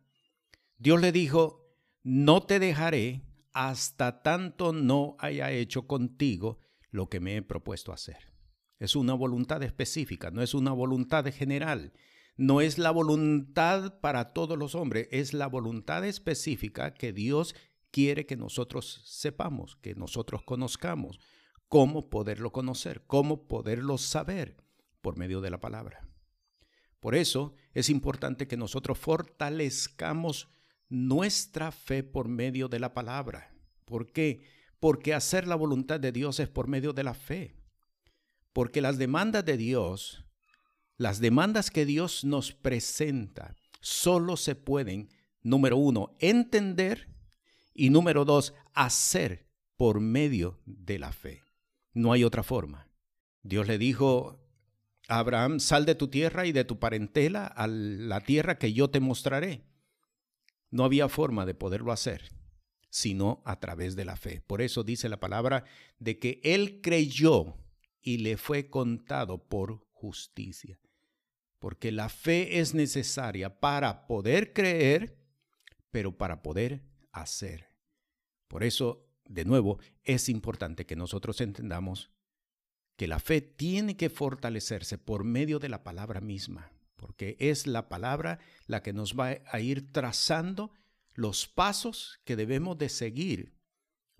Dios 0.77 1.01
le 1.01 1.11
dijo, 1.11 1.75
no 2.03 2.41
te 2.41 2.59
dejaré 2.59 3.21
hasta 3.51 4.23
tanto 4.23 4.71
no 4.71 5.17
haya 5.19 5.51
hecho 5.51 5.87
contigo 5.87 6.59
lo 6.89 7.09
que 7.09 7.19
me 7.19 7.35
he 7.35 7.41
propuesto 7.41 7.91
hacer. 7.91 8.34
Es 8.79 8.95
una 8.95 9.13
voluntad 9.13 9.63
específica, 9.63 10.31
no 10.31 10.41
es 10.41 10.53
una 10.53 10.71
voluntad 10.71 11.25
general, 11.33 11.93
no 12.37 12.59
es 12.61 12.77
la 12.77 12.91
voluntad 12.91 13.99
para 14.01 14.33
todos 14.33 14.57
los 14.57 14.75
hombres, 14.75 15.07
es 15.11 15.33
la 15.33 15.47
voluntad 15.47 16.05
específica 16.05 16.93
que 16.93 17.13
Dios 17.13 17.55
quiere 17.91 18.25
que 18.25 18.35
nosotros 18.35 19.01
sepamos, 19.05 19.77
que 19.77 19.95
nosotros 19.95 20.43
conozcamos 20.43 21.19
cómo 21.69 22.09
poderlo 22.09 22.51
conocer, 22.51 23.03
cómo 23.07 23.47
poderlo 23.47 23.97
saber 23.97 24.57
por 25.01 25.17
medio 25.17 25.39
de 25.39 25.49
la 25.49 25.59
palabra. 25.59 26.07
Por 26.99 27.15
eso 27.15 27.53
es 27.73 27.89
importante 27.89 28.47
que 28.47 28.57
nosotros 28.57 28.97
fortalezcamos 28.97 30.49
nuestra 30.89 31.71
fe 31.71 32.03
por 32.03 32.27
medio 32.27 32.67
de 32.67 32.79
la 32.79 32.93
palabra. 32.93 33.55
¿Por 33.85 34.11
qué? 34.11 34.43
Porque 34.79 35.13
hacer 35.13 35.47
la 35.47 35.55
voluntad 35.55 35.99
de 35.99 36.11
Dios 36.11 36.39
es 36.39 36.49
por 36.49 36.67
medio 36.67 36.93
de 36.93 37.03
la 37.03 37.13
fe. 37.13 37.55
Porque 38.55 38.79
las 38.79 38.97
demandas 38.97 39.43
de 39.43 39.57
Dios, 39.57 40.23
las 40.95 41.19
demandas 41.19 41.69
que 41.69 41.85
Dios 41.85 42.23
nos 42.23 42.53
presenta, 42.53 43.53
solo 43.81 44.37
se 44.37 44.55
pueden, 44.55 45.09
número 45.43 45.75
uno, 45.75 46.15
entender 46.19 47.09
y 47.73 47.89
número 47.89 48.23
dos, 48.23 48.53
hacer 48.73 49.45
por 49.75 49.99
medio 49.99 50.61
de 50.65 50.99
la 50.99 51.11
fe. 51.11 51.43
No 51.93 52.13
hay 52.13 52.23
otra 52.23 52.43
forma. 52.43 52.87
Dios 53.43 53.67
le 53.67 53.77
dijo 53.77 54.39
a 55.09 55.19
Abraham, 55.19 55.59
sal 55.59 55.85
de 55.85 55.95
tu 55.95 56.07
tierra 56.07 56.45
y 56.45 56.53
de 56.53 56.63
tu 56.63 56.79
parentela 56.79 57.47
a 57.47 57.67
la 57.67 58.21
tierra 58.21 58.57
que 58.57 58.71
yo 58.71 58.89
te 58.89 59.01
mostraré. 59.01 59.65
No 60.71 60.85
había 60.85 61.09
forma 61.09 61.45
de 61.45 61.55
poderlo 61.55 61.91
hacer, 61.91 62.29
sino 62.89 63.43
a 63.43 63.59
través 63.59 63.97
de 63.97 64.05
la 64.05 64.15
fe. 64.15 64.39
Por 64.47 64.61
eso 64.61 64.85
dice 64.85 65.09
la 65.09 65.19
palabra 65.19 65.65
de 65.99 66.19
que 66.19 66.39
él 66.41 66.79
creyó 66.81 67.57
y 68.05 68.19
le 68.19 68.37
fue 68.37 68.69
contado 68.69 69.49
por 69.49 69.85
justicia. 69.91 70.79
Porque 71.59 71.91
la 71.91 72.07
fe 72.07 72.59
es 72.59 72.73
necesaria 72.73 73.59
para 73.59 74.07
poder 74.07 74.53
creer, 74.53 75.17
pero 75.91 76.17
para 76.17 76.41
poder 76.41 76.85
hacer. 77.11 77.67
Por 78.47 78.63
eso 78.63 79.05
de 79.27 79.45
nuevo, 79.45 79.79
es 80.03 80.29
importante 80.29 80.85
que 80.85 80.95
nosotros 80.95 81.41
entendamos 81.41 82.11
que 82.95 83.07
la 83.07 83.19
fe 83.19 83.41
tiene 83.41 83.97
que 83.97 84.09
fortalecerse 84.09 84.97
por 84.97 85.23
medio 85.23 85.59
de 85.59 85.69
la 85.69 85.83
palabra 85.83 86.21
misma, 86.21 86.71
porque 86.95 87.35
es 87.39 87.67
la 87.67 87.89
palabra 87.89 88.39
la 88.67 88.81
que 88.81 88.93
nos 88.93 89.17
va 89.19 89.37
a 89.45 89.59
ir 89.59 89.91
trazando 89.91 90.71
los 91.13 91.47
pasos 91.47 92.19
que 92.23 92.35
debemos 92.35 92.77
de 92.77 92.89
seguir 92.89 93.55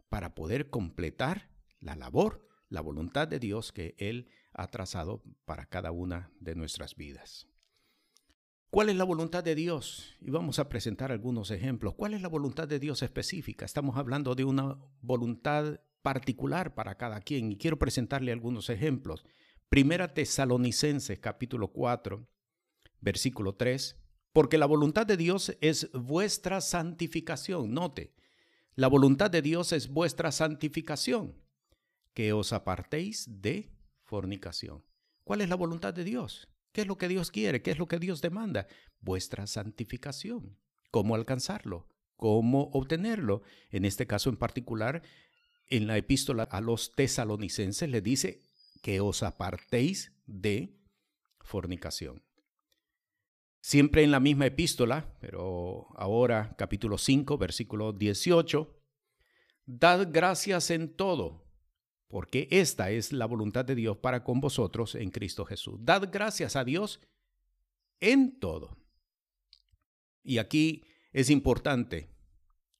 para 0.10 0.36
poder 0.36 0.70
completar 0.70 1.50
la 1.80 1.96
labor, 1.96 2.48
la 2.70 2.82
voluntad 2.82 3.28
de 3.28 3.40
Dios 3.40 3.72
que 3.72 3.96
Él 3.98 4.30
ha 4.54 4.68
trazado 4.68 5.24
para 5.46 5.66
cada 5.66 5.92
una 5.92 6.32
de 6.40 6.56
nuestras 6.56 6.96
vidas. 6.96 7.48
¿Cuál 8.70 8.90
es 8.90 8.96
la 8.96 9.04
voluntad 9.06 9.44
de 9.44 9.56
Dios? 9.56 10.16
Y 10.20 10.32
vamos 10.32 10.60
a 10.60 10.68
presentar 10.68 11.12
algunos 11.12 11.50
ejemplos. 11.52 11.94
¿Cuál 11.96 12.14
es 12.14 12.22
la 12.22 12.28
voluntad 12.28 12.68
de 12.68 12.80
Dios 12.80 13.04
específica? 13.04 13.64
Estamos 13.64 13.96
hablando 13.98 14.36
de 14.36 14.44
una 14.44 14.78
voluntad 15.02 15.80
particular 16.02 16.76
para 16.76 16.96
cada 16.96 17.22
quien 17.22 17.52
y 17.52 17.58
quiero 17.58 17.80
presentarle 17.80 18.32
algunos 18.32 18.70
ejemplos. 18.70 19.26
Primera 19.70 20.14
Tesalonicenses 20.14 21.20
capítulo 21.20 21.70
4, 21.72 22.28
versículo 23.00 23.56
3. 23.56 24.02
porque 24.34 24.58
la 24.58 24.66
voluntad 24.66 25.06
de 25.06 25.16
Dios 25.16 25.56
es 25.62 25.90
vuestra 25.94 26.60
santificación. 26.60 27.74
Note, 27.74 28.14
la 28.76 28.90
voluntad 28.90 29.32
de 29.32 29.42
Dios 29.42 29.72
es 29.72 29.88
vuestra 29.88 30.34
santificación, 30.34 31.38
que 32.16 32.34
os 32.34 32.54
apartéis 32.54 33.28
de 33.42 33.70
fornicación. 34.04 34.84
¿Cuál 35.24 35.42
es 35.42 35.50
la 35.50 35.56
voluntad 35.56 35.94
de 35.94 36.04
Dios? 36.04 36.48
¿Qué 36.72 36.82
es 36.82 36.88
lo 36.88 36.98
que 36.98 37.08
Dios 37.08 37.30
quiere? 37.30 37.62
¿Qué 37.62 37.72
es 37.72 37.78
lo 37.78 37.88
que 37.88 38.00
Dios 38.00 38.22
demanda? 38.22 38.68
Vuestra 39.02 39.46
santificación. 39.46 40.58
¿Cómo 40.90 41.14
alcanzarlo? 41.14 41.88
¿Cómo 42.16 42.72
obtenerlo? 42.74 43.44
En 43.70 43.86
este 43.86 44.08
caso 44.08 44.30
en 44.30 44.38
particular, 44.38 45.04
en 45.68 45.88
la 45.88 45.98
epístola 45.98 46.44
a 46.44 46.62
los 46.62 46.94
tesalonicenses 46.96 47.90
le 47.90 48.02
dice 48.02 48.42
que 48.82 49.02
os 49.02 49.22
apartéis 49.22 50.14
de 50.26 50.80
fornicación. 51.42 52.24
Siempre 53.60 54.04
en 54.04 54.12
la 54.12 54.20
misma 54.20 54.46
epístola, 54.46 55.18
pero 55.20 55.88
ahora 55.98 56.56
capítulo 56.58 56.98
5, 56.98 57.38
versículo 57.38 57.92
18, 57.94 58.80
Dad 59.66 60.10
gracias 60.12 60.70
en 60.70 60.96
todo, 60.96 61.45
porque 62.08 62.48
esta 62.52 62.92
es 62.92 63.12
la 63.12 63.26
voluntad 63.26 63.66
de 63.66 63.76
Dios 63.76 63.98
para 63.98 64.24
con 64.24 64.40
vosotros 64.40 64.96
en 64.96 65.12
Cristo 65.12 65.46
Jesús. 65.46 65.80
Dad 65.80 66.10
gracias 66.12 66.56
a 66.56 66.64
Dios 66.64 67.02
en 68.00 68.40
todo. 68.40 68.78
Y 70.24 70.38
aquí 70.38 70.84
es 71.12 71.30
importante 71.30 72.10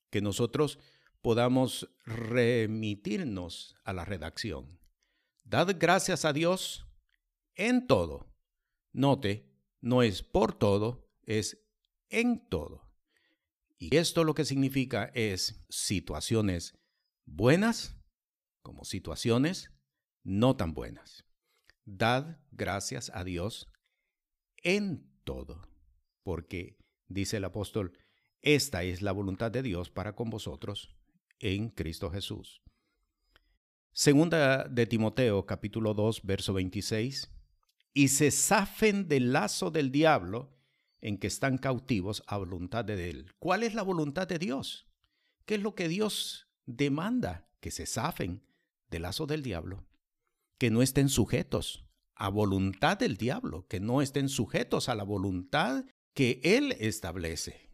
que 0.10 0.22
nosotros 0.22 0.80
podamos 1.22 1.90
remitirnos 2.06 3.76
a 3.84 3.94
la 3.94 4.06
redacción. 4.06 4.80
Dad 5.44 5.76
gracias 5.80 6.26
a 6.26 6.34
Dios 6.34 6.88
en 7.56 7.88
todo. 7.88 8.28
Note, 8.94 9.52
no 9.82 10.04
es 10.04 10.24
por 10.24 10.58
todo, 10.58 11.10
es 11.24 11.66
en 12.10 12.48
todo. 12.48 12.90
Y 13.78 13.96
esto 13.98 14.24
lo 14.24 14.34
que 14.34 14.46
significa 14.46 15.12
es 15.14 15.66
situaciones 15.70 16.78
buenas 17.26 17.96
como 18.66 18.84
situaciones 18.84 19.72
no 20.24 20.58
tan 20.58 20.74
buenas. 20.74 21.24
Dad 21.86 22.40
gracias 22.52 23.12
a 23.14 23.24
Dios 23.24 23.72
en 24.64 25.08
todo, 25.24 25.70
porque, 26.24 26.80
dice 27.08 27.38
el 27.38 27.46
apóstol, 27.46 27.96
esta 28.42 28.82
es 28.82 29.04
la 29.04 29.12
voluntad 29.12 29.52
de 29.52 29.62
Dios 29.62 29.92
para 29.92 30.16
con 30.16 30.32
vosotros 30.32 30.90
en 31.38 31.70
Cristo 31.70 32.10
Jesús. 32.10 32.64
Segunda 33.94 34.68
de 34.68 34.88
Timoteo 34.88 35.46
capítulo 35.46 35.94
2 35.94 36.24
verso 36.24 36.54
26 36.54 37.32
y 37.94 38.08
se 38.08 38.32
zafen 38.32 39.08
del 39.08 39.32
lazo 39.32 39.70
del 39.70 39.92
diablo 39.92 40.58
en 41.02 41.20
que 41.20 41.28
están 41.28 41.60
cautivos 41.60 42.24
a 42.26 42.38
voluntad 42.38 42.84
de 42.84 43.12
él. 43.12 43.32
¿Cuál 43.38 43.62
es 43.62 43.76
la 43.76 43.84
voluntad 43.84 44.28
de 44.28 44.40
Dios? 44.40 44.88
¿Qué 45.46 45.56
es 45.56 45.62
lo 45.62 45.76
que 45.76 45.88
Dios 45.88 46.48
demanda? 46.66 47.48
Que 47.60 47.70
se 47.70 47.86
zafen 47.86 48.42
del 48.90 49.04
lazo 49.04 49.26
del 49.26 49.44
diablo, 49.44 49.86
que 50.58 50.72
no 50.72 50.82
estén 50.82 51.10
sujetos 51.10 51.86
a 52.16 52.30
voluntad 52.30 52.98
del 52.98 53.18
diablo, 53.18 53.68
que 53.68 53.80
no 53.80 54.02
estén 54.02 54.30
sujetos 54.30 54.90
a 54.90 54.96
la 54.96 55.04
voluntad 55.04 55.86
que 56.14 56.40
él 56.44 56.76
establece, 56.80 57.70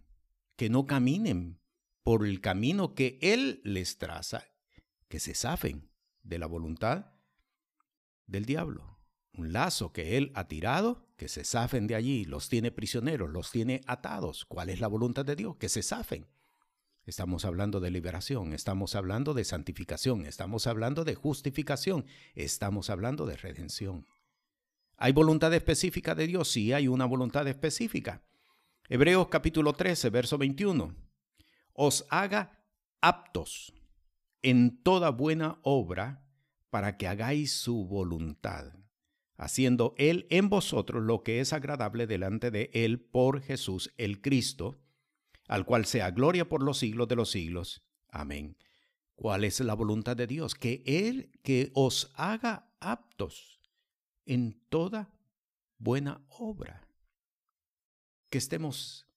que 0.55 0.69
no 0.69 0.87
caminen 0.87 1.59
por 2.03 2.25
el 2.25 2.41
camino 2.41 2.95
que 2.95 3.19
él 3.21 3.61
les 3.63 3.97
traza, 3.97 4.45
que 5.07 5.19
se 5.19 5.35
zafen 5.35 5.91
de 6.23 6.39
la 6.39 6.47
voluntad 6.47 7.13
del 8.25 8.45
diablo 8.45 8.91
un 9.33 9.53
lazo 9.53 9.93
que 9.93 10.17
él 10.17 10.31
ha 10.35 10.47
tirado, 10.47 11.07
que 11.17 11.27
se 11.27 11.43
zafen 11.43 11.87
de 11.87 11.95
allí, 11.95 12.25
los 12.25 12.49
tiene 12.49 12.71
prisioneros, 12.71 13.29
los 13.29 13.51
tiene 13.51 13.81
atados. 13.87 14.45
¿Cuál 14.45 14.69
es 14.69 14.79
la 14.79 14.87
voluntad 14.87 15.25
de 15.25 15.35
Dios? 15.35 15.55
Que 15.57 15.69
se 15.69 15.83
zafen. 15.83 16.27
Estamos 17.05 17.45
hablando 17.45 17.79
de 17.79 17.91
liberación, 17.91 18.53
estamos 18.53 18.95
hablando 18.95 19.33
de 19.33 19.43
santificación, 19.43 20.25
estamos 20.25 20.67
hablando 20.67 21.03
de 21.03 21.15
justificación, 21.15 22.05
estamos 22.35 22.89
hablando 22.89 23.25
de 23.25 23.37
redención. 23.37 24.05
¿Hay 24.97 25.11
voluntad 25.11 25.53
específica 25.53 26.13
de 26.13 26.27
Dios? 26.27 26.51
Sí, 26.51 26.73
hay 26.73 26.87
una 26.87 27.05
voluntad 27.05 27.47
específica. 27.47 28.23
Hebreos 28.87 29.29
capítulo 29.29 29.73
13, 29.73 30.09
verso 30.09 30.37
21. 30.37 30.95
Os 31.73 32.05
haga 32.09 32.63
aptos 33.01 33.73
en 34.41 34.81
toda 34.83 35.09
buena 35.09 35.59
obra 35.63 36.23
para 36.69 36.97
que 36.97 37.07
hagáis 37.07 37.51
su 37.51 37.85
voluntad 37.85 38.73
haciendo 39.41 39.95
Él 39.97 40.27
en 40.29 40.49
vosotros 40.49 41.01
lo 41.01 41.23
que 41.23 41.39
es 41.39 41.51
agradable 41.51 42.05
delante 42.05 42.51
de 42.51 42.69
Él 42.73 42.99
por 42.99 43.41
Jesús 43.41 43.91
el 43.97 44.21
Cristo, 44.21 44.79
al 45.47 45.65
cual 45.65 45.85
sea 45.85 46.11
gloria 46.11 46.47
por 46.47 46.63
los 46.63 46.79
siglos 46.79 47.07
de 47.07 47.15
los 47.15 47.31
siglos. 47.31 47.83
Amén. 48.09 48.57
¿Cuál 49.15 49.43
es 49.43 49.59
la 49.59 49.73
voluntad 49.73 50.17
de 50.17 50.27
Dios? 50.27 50.55
Que 50.55 50.83
Él 50.85 51.31
que 51.43 51.71
os 51.75 52.11
haga 52.15 52.71
aptos 52.79 53.61
en 54.25 54.59
toda 54.69 55.13
buena 55.77 56.25
obra. 56.29 56.87
Que 58.29 58.37
estemos 58.37 59.07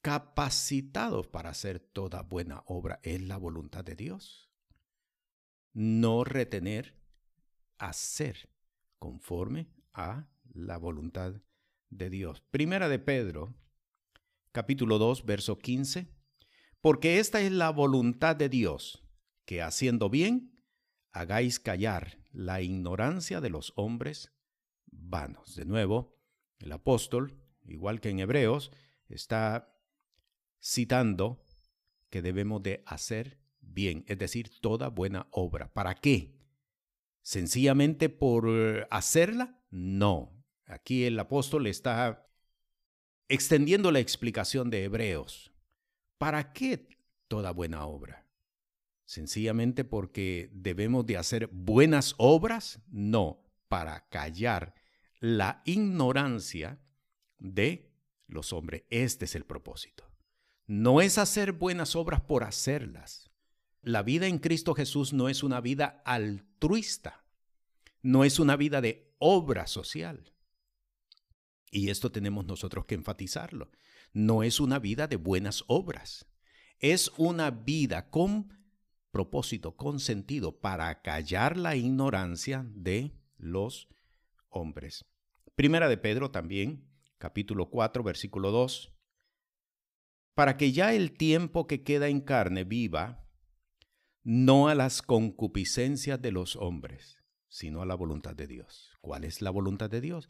capacitados 0.00 1.26
para 1.26 1.50
hacer 1.50 1.80
toda 1.80 2.22
buena 2.22 2.62
obra. 2.66 3.00
Es 3.02 3.20
la 3.20 3.36
voluntad 3.36 3.84
de 3.84 3.96
Dios. 3.96 4.50
No 5.72 6.24
retener, 6.24 6.94
hacer 7.78 8.48
conforme 8.98 9.68
a 9.92 10.28
la 10.52 10.78
voluntad 10.78 11.34
de 11.90 12.10
Dios. 12.10 12.40
Primera 12.50 12.88
de 12.88 12.98
Pedro, 12.98 13.54
capítulo 14.52 14.98
2, 14.98 15.24
verso 15.24 15.58
15. 15.58 16.08
Porque 16.80 17.18
esta 17.18 17.40
es 17.40 17.52
la 17.52 17.70
voluntad 17.70 18.36
de 18.36 18.48
Dios, 18.48 19.04
que 19.44 19.62
haciendo 19.62 20.10
bien, 20.10 20.52
hagáis 21.10 21.58
callar 21.58 22.18
la 22.32 22.60
ignorancia 22.62 23.40
de 23.40 23.50
los 23.50 23.72
hombres 23.76 24.32
vanos. 24.86 25.56
De 25.56 25.64
nuevo, 25.64 26.18
el 26.58 26.72
apóstol, 26.72 27.42
igual 27.64 28.00
que 28.00 28.10
en 28.10 28.20
Hebreos, 28.20 28.70
está 29.08 29.74
citando 30.62 31.44
que 32.10 32.22
debemos 32.22 32.62
de 32.62 32.82
hacer 32.86 33.40
bien, 33.60 34.04
es 34.06 34.18
decir, 34.18 34.60
toda 34.60 34.88
buena 34.88 35.28
obra. 35.30 35.72
¿Para 35.72 35.94
qué? 35.94 36.38
sencillamente 37.28 38.08
por 38.08 38.46
eh, 38.48 38.86
hacerla? 38.90 39.62
No. 39.70 40.42
Aquí 40.64 41.04
el 41.04 41.18
apóstol 41.18 41.66
está 41.66 42.26
extendiendo 43.28 43.92
la 43.92 44.00
explicación 44.00 44.70
de 44.70 44.84
Hebreos. 44.84 45.52
¿Para 46.18 46.52
qué 46.52 46.88
toda 47.28 47.52
buena 47.52 47.86
obra? 47.86 48.26
¿Sencillamente 49.04 49.84
porque 49.84 50.50
debemos 50.52 51.06
de 51.06 51.16
hacer 51.16 51.48
buenas 51.52 52.14
obras? 52.18 52.80
No, 52.88 53.42
para 53.68 54.08
callar 54.08 54.74
la 55.20 55.62
ignorancia 55.64 56.78
de 57.38 57.90
los 58.26 58.52
hombres. 58.52 58.84
Este 58.90 59.24
es 59.24 59.34
el 59.34 59.44
propósito. 59.44 60.04
No 60.66 61.00
es 61.00 61.16
hacer 61.16 61.52
buenas 61.52 61.96
obras 61.96 62.20
por 62.20 62.44
hacerlas. 62.44 63.30
La 63.80 64.02
vida 64.02 64.26
en 64.26 64.38
Cristo 64.38 64.74
Jesús 64.74 65.12
no 65.12 65.28
es 65.28 65.42
una 65.42 65.60
vida 65.60 66.02
altruista, 66.04 67.24
no 68.02 68.24
es 68.24 68.38
una 68.38 68.56
vida 68.56 68.80
de 68.80 69.14
obra 69.18 69.66
social. 69.66 70.32
Y 71.70 71.90
esto 71.90 72.10
tenemos 72.10 72.46
nosotros 72.46 72.86
que 72.86 72.94
enfatizarlo. 72.94 73.70
No 74.12 74.42
es 74.42 74.60
una 74.60 74.78
vida 74.78 75.06
de 75.06 75.16
buenas 75.16 75.64
obras. 75.66 76.26
Es 76.78 77.10
una 77.16 77.50
vida 77.50 78.10
con 78.10 78.52
propósito, 79.10 79.76
con 79.76 80.00
sentido, 80.00 80.60
para 80.60 81.02
callar 81.02 81.56
la 81.56 81.76
ignorancia 81.76 82.66
de 82.74 83.14
los 83.36 83.88
hombres. 84.48 85.04
Primera 85.54 85.88
de 85.88 85.98
Pedro 85.98 86.30
también, 86.30 86.88
capítulo 87.18 87.70
4, 87.70 88.02
versículo 88.02 88.50
2. 88.50 88.94
Para 90.34 90.56
que 90.56 90.72
ya 90.72 90.94
el 90.94 91.12
tiempo 91.12 91.66
que 91.66 91.82
queda 91.82 92.08
en 92.08 92.20
carne 92.20 92.64
viva 92.64 93.24
no 94.22 94.68
a 94.68 94.74
las 94.74 95.02
concupiscencias 95.02 96.20
de 96.20 96.32
los 96.32 96.54
hombres, 96.56 97.16
sino 97.48 97.82
a 97.82 97.86
la 97.86 97.94
voluntad 97.94 98.36
de 98.36 98.46
Dios. 98.46 98.92
¿Cuál 99.00 99.24
es 99.24 99.40
la 99.42 99.50
voluntad 99.50 99.90
de 99.90 100.00
Dios? 100.00 100.28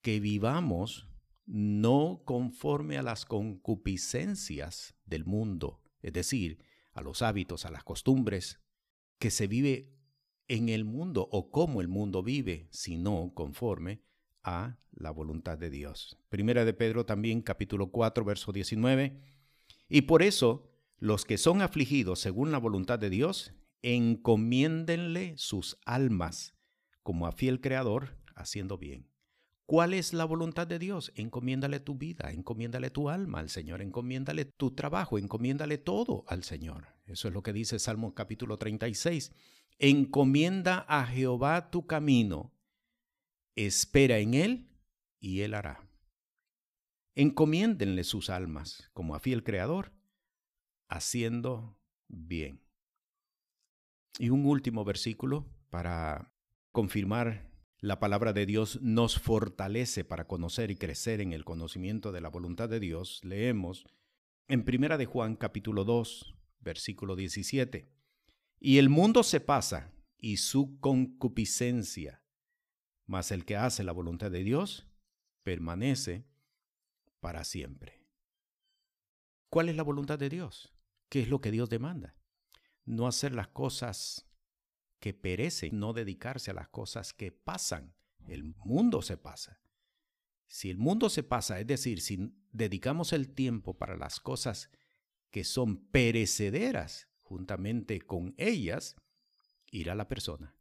Que 0.00 0.20
vivamos 0.20 1.08
no 1.46 2.22
conforme 2.24 2.98
a 2.98 3.02
las 3.02 3.24
concupiscencias 3.24 4.94
del 5.06 5.24
mundo, 5.24 5.80
es 6.02 6.12
decir, 6.12 6.62
a 6.92 7.00
los 7.00 7.22
hábitos, 7.22 7.64
a 7.64 7.70
las 7.70 7.84
costumbres, 7.84 8.60
que 9.18 9.30
se 9.30 9.46
vive 9.46 9.94
en 10.46 10.68
el 10.68 10.84
mundo 10.84 11.28
o 11.30 11.50
como 11.50 11.80
el 11.80 11.88
mundo 11.88 12.22
vive, 12.22 12.68
sino 12.70 13.32
conforme 13.34 14.02
a 14.42 14.78
la 14.92 15.10
voluntad 15.10 15.58
de 15.58 15.70
Dios. 15.70 16.18
Primera 16.28 16.64
de 16.64 16.72
Pedro 16.72 17.04
también 17.06 17.42
capítulo 17.42 17.90
4 17.90 18.24
verso 18.24 18.52
19. 18.52 19.20
Y 19.88 20.02
por 20.02 20.22
eso 20.22 20.70
los 20.98 21.24
que 21.24 21.38
son 21.38 21.62
afligidos 21.62 22.18
según 22.18 22.50
la 22.50 22.58
voluntad 22.58 22.98
de 22.98 23.10
Dios, 23.10 23.54
encomiéndenle 23.82 25.34
sus 25.36 25.78
almas 25.84 26.54
como 27.02 27.26
a 27.26 27.32
fiel 27.32 27.60
creador, 27.60 28.18
haciendo 28.34 28.76
bien. 28.78 29.08
¿Cuál 29.68 29.92
es 29.92 30.14
la 30.14 30.24
voluntad 30.24 30.66
de 30.66 30.78
Dios? 30.78 31.12
Encomiéndale 31.14 31.78
tu 31.78 31.94
vida, 31.94 32.32
encomiéndale 32.32 32.88
tu 32.88 33.10
alma 33.10 33.40
al 33.40 33.50
Señor, 33.50 33.82
encomiéndale 33.82 34.46
tu 34.46 34.70
trabajo, 34.70 35.18
encomiéndale 35.18 35.76
todo 35.76 36.24
al 36.26 36.42
Señor. 36.42 36.86
Eso 37.04 37.28
es 37.28 37.34
lo 37.34 37.42
que 37.42 37.52
dice 37.52 37.78
Salmo 37.78 38.14
capítulo 38.14 38.56
36. 38.56 39.30
Encomienda 39.78 40.86
a 40.88 41.04
Jehová 41.04 41.70
tu 41.70 41.86
camino, 41.86 42.50
espera 43.56 44.16
en 44.20 44.32
Él 44.32 44.70
y 45.20 45.42
Él 45.42 45.52
hará. 45.52 45.86
Encomiéndenle 47.14 48.04
sus 48.04 48.30
almas 48.30 48.88
como 48.94 49.14
a 49.14 49.20
fiel 49.20 49.44
Creador, 49.44 49.92
haciendo 50.88 51.78
bien. 52.06 52.64
Y 54.18 54.30
un 54.30 54.46
último 54.46 54.86
versículo 54.86 55.46
para 55.68 56.32
confirmar 56.72 57.47
la 57.80 58.00
palabra 58.00 58.32
de 58.32 58.44
Dios 58.44 58.80
nos 58.82 59.18
fortalece 59.18 60.04
para 60.04 60.26
conocer 60.26 60.70
y 60.70 60.76
crecer 60.76 61.20
en 61.20 61.32
el 61.32 61.44
conocimiento 61.44 62.10
de 62.10 62.20
la 62.20 62.28
voluntad 62.28 62.68
de 62.68 62.80
Dios. 62.80 63.20
Leemos 63.24 63.86
en 64.48 64.64
Primera 64.64 64.98
de 64.98 65.06
Juan 65.06 65.36
capítulo 65.36 65.84
2, 65.84 66.34
versículo 66.60 67.14
17. 67.14 67.88
Y 68.58 68.78
el 68.78 68.88
mundo 68.88 69.22
se 69.22 69.38
pasa 69.38 69.92
y 70.18 70.38
su 70.38 70.80
concupiscencia, 70.80 72.20
mas 73.06 73.30
el 73.30 73.44
que 73.44 73.56
hace 73.56 73.84
la 73.84 73.92
voluntad 73.92 74.32
de 74.32 74.42
Dios 74.42 74.88
permanece 75.44 76.26
para 77.20 77.44
siempre. 77.44 78.04
¿Cuál 79.50 79.68
es 79.68 79.76
la 79.76 79.84
voluntad 79.84 80.18
de 80.18 80.28
Dios? 80.28 80.74
¿Qué 81.08 81.22
es 81.22 81.28
lo 81.28 81.40
que 81.40 81.52
Dios 81.52 81.70
demanda? 81.70 82.16
No 82.84 83.06
hacer 83.06 83.32
las 83.34 83.48
cosas 83.48 84.27
que 85.00 85.14
perece, 85.14 85.70
no 85.70 85.92
dedicarse 85.92 86.50
a 86.50 86.54
las 86.54 86.68
cosas 86.68 87.12
que 87.12 87.32
pasan. 87.32 87.94
El 88.26 88.44
mundo 88.44 89.02
se 89.02 89.16
pasa. 89.16 89.60
Si 90.46 90.70
el 90.70 90.78
mundo 90.78 91.10
se 91.10 91.22
pasa, 91.22 91.60
es 91.60 91.66
decir, 91.66 92.00
si 92.00 92.34
dedicamos 92.52 93.12
el 93.12 93.34
tiempo 93.34 93.76
para 93.76 93.96
las 93.96 94.18
cosas 94.18 94.70
que 95.30 95.44
son 95.44 95.88
perecederas, 95.90 97.08
juntamente 97.20 98.00
con 98.00 98.34
ellas, 98.38 98.96
irá 99.70 99.94
la 99.94 100.08
persona. 100.08 100.56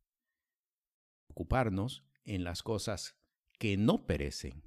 Ocuparnos 1.27 2.03
en 2.25 2.43
las 2.43 2.63
cosas 2.63 3.15
que 3.57 3.77
no 3.77 4.05
perecen. 4.05 4.63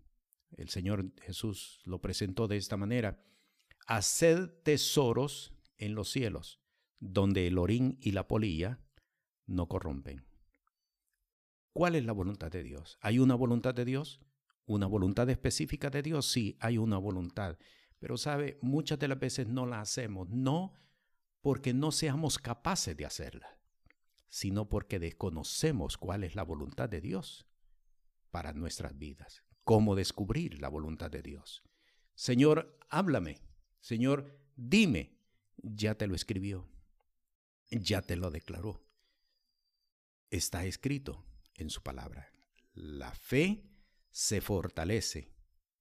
El 0.56 0.70
Señor 0.70 1.12
Jesús 1.20 1.80
lo 1.85 2.00
presentó 2.00 2.48
de 2.48 2.56
esta 2.56 2.76
manera. 2.76 3.22
Haced 3.87 4.48
tesoros 4.62 5.52
en 5.76 5.94
los 5.94 6.11
cielos, 6.11 6.61
donde 6.98 7.46
el 7.46 7.59
orín 7.59 7.98
y 8.00 8.12
la 8.12 8.26
polilla 8.26 8.80
no 9.51 9.67
corrompen. 9.67 10.25
¿Cuál 11.73 11.97
es 11.97 12.05
la 12.05 12.13
voluntad 12.13 12.51
de 12.51 12.63
Dios? 12.63 12.99
¿Hay 13.01 13.19
una 13.19 13.35
voluntad 13.35 13.75
de 13.75 13.85
Dios? 13.85 14.21
¿Una 14.65 14.87
voluntad 14.87 15.29
específica 15.29 15.91
de 15.91 16.03
Dios? 16.03 16.31
Sí, 16.31 16.57
hay 16.61 16.79
una 16.79 16.99
voluntad. 16.99 17.59
Pero 17.99 18.17
sabe, 18.17 18.59
muchas 18.63 18.99
de 18.99 19.09
las 19.09 19.19
veces 19.19 19.49
no 19.49 19.67
la 19.67 19.81
hacemos, 19.81 20.29
no 20.31 20.73
porque 21.43 21.75
no 21.75 21.91
seamos 21.91 22.39
capaces 22.39 22.97
de 22.97 23.07
hacerla, 23.07 23.59
sino 24.29 24.69
porque 24.69 24.99
desconocemos 24.99 25.97
cuál 25.99 26.25
es 26.25 26.35
la 26.35 26.43
voluntad 26.45 26.89
de 26.89 27.01
Dios 27.01 27.47
para 28.31 28.53
nuestras 28.53 28.97
vidas. 28.99 29.43
¿Cómo 29.65 29.97
descubrir 29.97 30.61
la 30.61 30.69
voluntad 30.69 31.11
de 31.11 31.23
Dios? 31.23 31.63
Señor, 32.15 32.79
háblame. 32.89 33.41
Señor, 33.81 34.39
dime. 34.57 35.19
Ya 35.57 35.97
te 35.97 36.07
lo 36.07 36.15
escribió. 36.15 36.69
Ya 37.71 38.03
te 38.03 38.17
lo 38.17 38.31
declaró 38.31 38.89
está 40.31 40.64
escrito 40.64 41.25
en 41.55 41.71
su 41.71 41.83
palabra. 41.83 42.33
La 42.73 43.12
fe 43.14 43.64
se 44.11 44.40
fortalece 44.40 45.33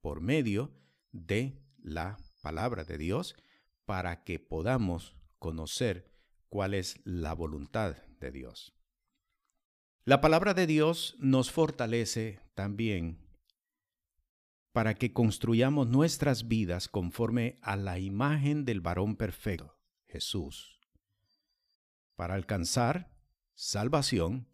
por 0.02 0.22
medio 0.22 0.74
de 1.12 1.62
la 1.78 2.18
palabra 2.42 2.84
de 2.84 2.98
Dios 2.98 3.36
para 3.86 4.24
que 4.24 4.40
podamos 4.40 5.16
conocer 5.40 6.12
cuál 6.50 6.74
es 6.74 7.00
la 7.06 7.34
voluntad 7.34 7.96
de 8.20 8.32
Dios. 8.32 8.76
La 10.04 10.22
palabra 10.22 10.54
de 10.54 10.68
Dios 10.68 11.16
nos 11.20 11.52
fortalece 11.52 12.40
también 12.56 13.30
para 14.72 14.96
que 14.96 15.14
construyamos 15.14 15.88
nuestras 15.88 16.48
vidas 16.48 16.88
conforme 16.88 17.58
a 17.62 17.76
la 17.76 18.00
imagen 18.00 18.66
del 18.66 18.82
varón 18.82 19.16
perfecto, 19.16 19.78
Jesús, 20.08 20.80
para 22.16 22.36
alcanzar 22.36 23.19
salvación 23.60 24.48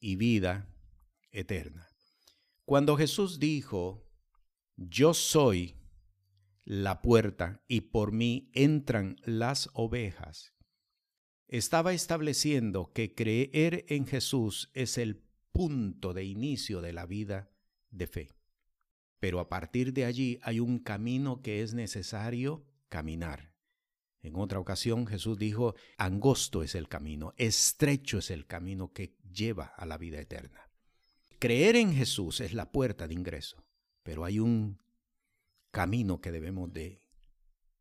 y 0.00 0.16
vida 0.16 0.66
eterna. 1.32 1.86
Cuando 2.64 2.96
Jesús 2.96 3.38
dijo, 3.38 4.10
yo 4.76 5.12
soy 5.12 5.76
la 6.64 7.02
puerta 7.02 7.62
y 7.68 7.82
por 7.82 8.10
mí 8.10 8.50
entran 8.54 9.16
las 9.26 9.68
ovejas, 9.74 10.54
estaba 11.46 11.92
estableciendo 11.92 12.90
que 12.94 13.14
creer 13.14 13.84
en 13.88 14.06
Jesús 14.06 14.70
es 14.72 14.96
el 14.96 15.22
punto 15.52 16.14
de 16.14 16.24
inicio 16.24 16.80
de 16.80 16.94
la 16.94 17.04
vida 17.04 17.50
de 17.90 18.06
fe. 18.06 18.30
Pero 19.20 19.40
a 19.40 19.50
partir 19.50 19.92
de 19.92 20.06
allí 20.06 20.38
hay 20.42 20.58
un 20.58 20.78
camino 20.78 21.42
que 21.42 21.60
es 21.60 21.74
necesario 21.74 22.64
caminar. 22.88 23.51
En 24.22 24.36
otra 24.36 24.60
ocasión 24.60 25.06
Jesús 25.06 25.36
dijo, 25.36 25.74
angosto 25.98 26.62
es 26.62 26.74
el 26.76 26.88
camino, 26.88 27.34
estrecho 27.36 28.18
es 28.18 28.30
el 28.30 28.46
camino 28.46 28.92
que 28.92 29.16
lleva 29.32 29.74
a 29.76 29.84
la 29.84 29.98
vida 29.98 30.20
eterna. 30.20 30.70
Creer 31.40 31.74
en 31.74 31.92
Jesús 31.92 32.40
es 32.40 32.54
la 32.54 32.70
puerta 32.70 33.08
de 33.08 33.14
ingreso, 33.14 33.64
pero 34.04 34.24
hay 34.24 34.38
un 34.38 34.80
camino 35.72 36.20
que 36.20 36.30
debemos 36.30 36.72
de 36.72 37.02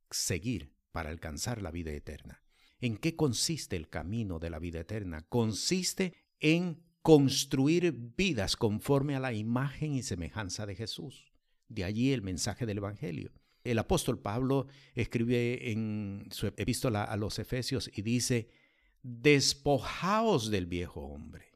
seguir 0.10 0.74
para 0.92 1.12
alcanzar 1.12 1.62
la 1.62 1.70
vida 1.70 1.92
eterna. 1.92 2.42
¿En 2.80 2.98
qué 2.98 3.16
consiste 3.16 3.76
el 3.76 3.90
camino 3.90 4.40
de 4.40 4.50
la 4.50 4.58
vida 4.58 4.80
eterna? 4.80 5.22
Consiste 5.30 6.16
en 6.40 6.84
construir 7.04 7.92
vidas 8.18 8.56
conforme 8.56 9.16
a 9.16 9.20
la 9.20 9.34
imagen 9.34 9.94
y 9.94 10.02
semejanza 10.02 10.66
de 10.66 10.76
Jesús. 10.76 11.32
De 11.68 11.84
allí 11.84 12.12
el 12.12 12.24
mensaje 12.24 12.66
del 12.66 12.80
Evangelio. 12.80 13.32
El 13.64 13.78
apóstol 13.78 14.20
Pablo 14.20 14.68
escribe 14.96 15.72
en 15.72 16.28
su 16.32 16.48
epístola 16.48 17.04
a 17.04 17.16
los 17.16 17.38
Efesios 17.38 17.92
y 17.94 18.02
dice, 18.02 18.50
despojaos 19.04 20.50
del 20.50 20.66
viejo 20.66 21.02
hombre. 21.02 21.52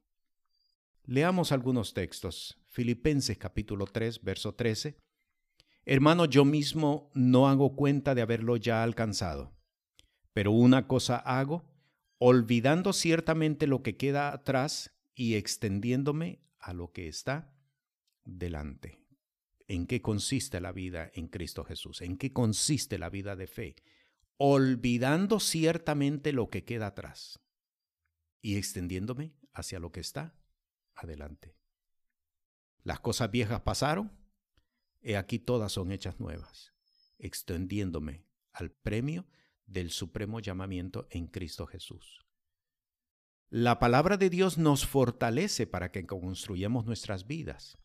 Leamos 1.05 1.51
algunos 1.51 1.93
textos. 1.93 2.61
Filipenses 2.67 3.37
capítulo 3.37 3.85
3, 3.85 4.23
verso 4.23 4.53
13. 4.53 4.97
Hermano, 5.85 6.25
yo 6.25 6.45
mismo 6.45 7.11
no 7.13 7.47
hago 7.47 7.75
cuenta 7.75 8.15
de 8.15 8.21
haberlo 8.21 8.57
ya 8.57 8.83
alcanzado, 8.83 9.55
pero 10.33 10.51
una 10.51 10.87
cosa 10.87 11.17
hago, 11.17 11.63
olvidando 12.17 12.91
ciertamente 12.91 13.67
lo 13.67 13.83
que 13.83 13.97
queda 13.97 14.33
atrás 14.33 14.95
y 15.13 15.35
extendiéndome 15.35 16.39
a 16.59 16.73
lo 16.73 16.91
que 16.91 17.07
está 17.07 17.53
delante 18.23 19.04
en 19.67 19.87
qué 19.87 20.01
consiste 20.01 20.61
la 20.61 20.71
vida 20.71 21.09
en 21.13 21.27
Cristo 21.27 21.63
Jesús, 21.63 22.01
en 22.01 22.17
qué 22.17 22.31
consiste 22.31 22.97
la 22.97 23.09
vida 23.09 23.35
de 23.35 23.47
fe, 23.47 23.75
olvidando 24.37 25.39
ciertamente 25.39 26.33
lo 26.33 26.49
que 26.49 26.63
queda 26.63 26.87
atrás 26.87 27.39
y 28.41 28.57
extendiéndome 28.57 29.33
hacia 29.53 29.79
lo 29.79 29.91
que 29.91 30.01
está 30.01 30.35
adelante. 30.93 31.55
Las 32.83 32.99
cosas 32.99 33.31
viejas 33.31 33.61
pasaron, 33.61 34.11
he 35.01 35.17
aquí 35.17 35.39
todas 35.39 35.71
son 35.71 35.91
hechas 35.91 36.19
nuevas, 36.19 36.73
extendiéndome 37.17 38.25
al 38.51 38.71
premio 38.71 39.25
del 39.65 39.89
supremo 39.89 40.39
llamamiento 40.39 41.07
en 41.09 41.27
Cristo 41.27 41.65
Jesús. 41.65 42.25
La 43.49 43.79
palabra 43.79 44.17
de 44.17 44.29
Dios 44.29 44.57
nos 44.57 44.85
fortalece 44.85 45.65
para 45.65 45.91
que 45.91 46.05
construyamos 46.05 46.85
nuestras 46.85 47.25
vidas 47.25 47.77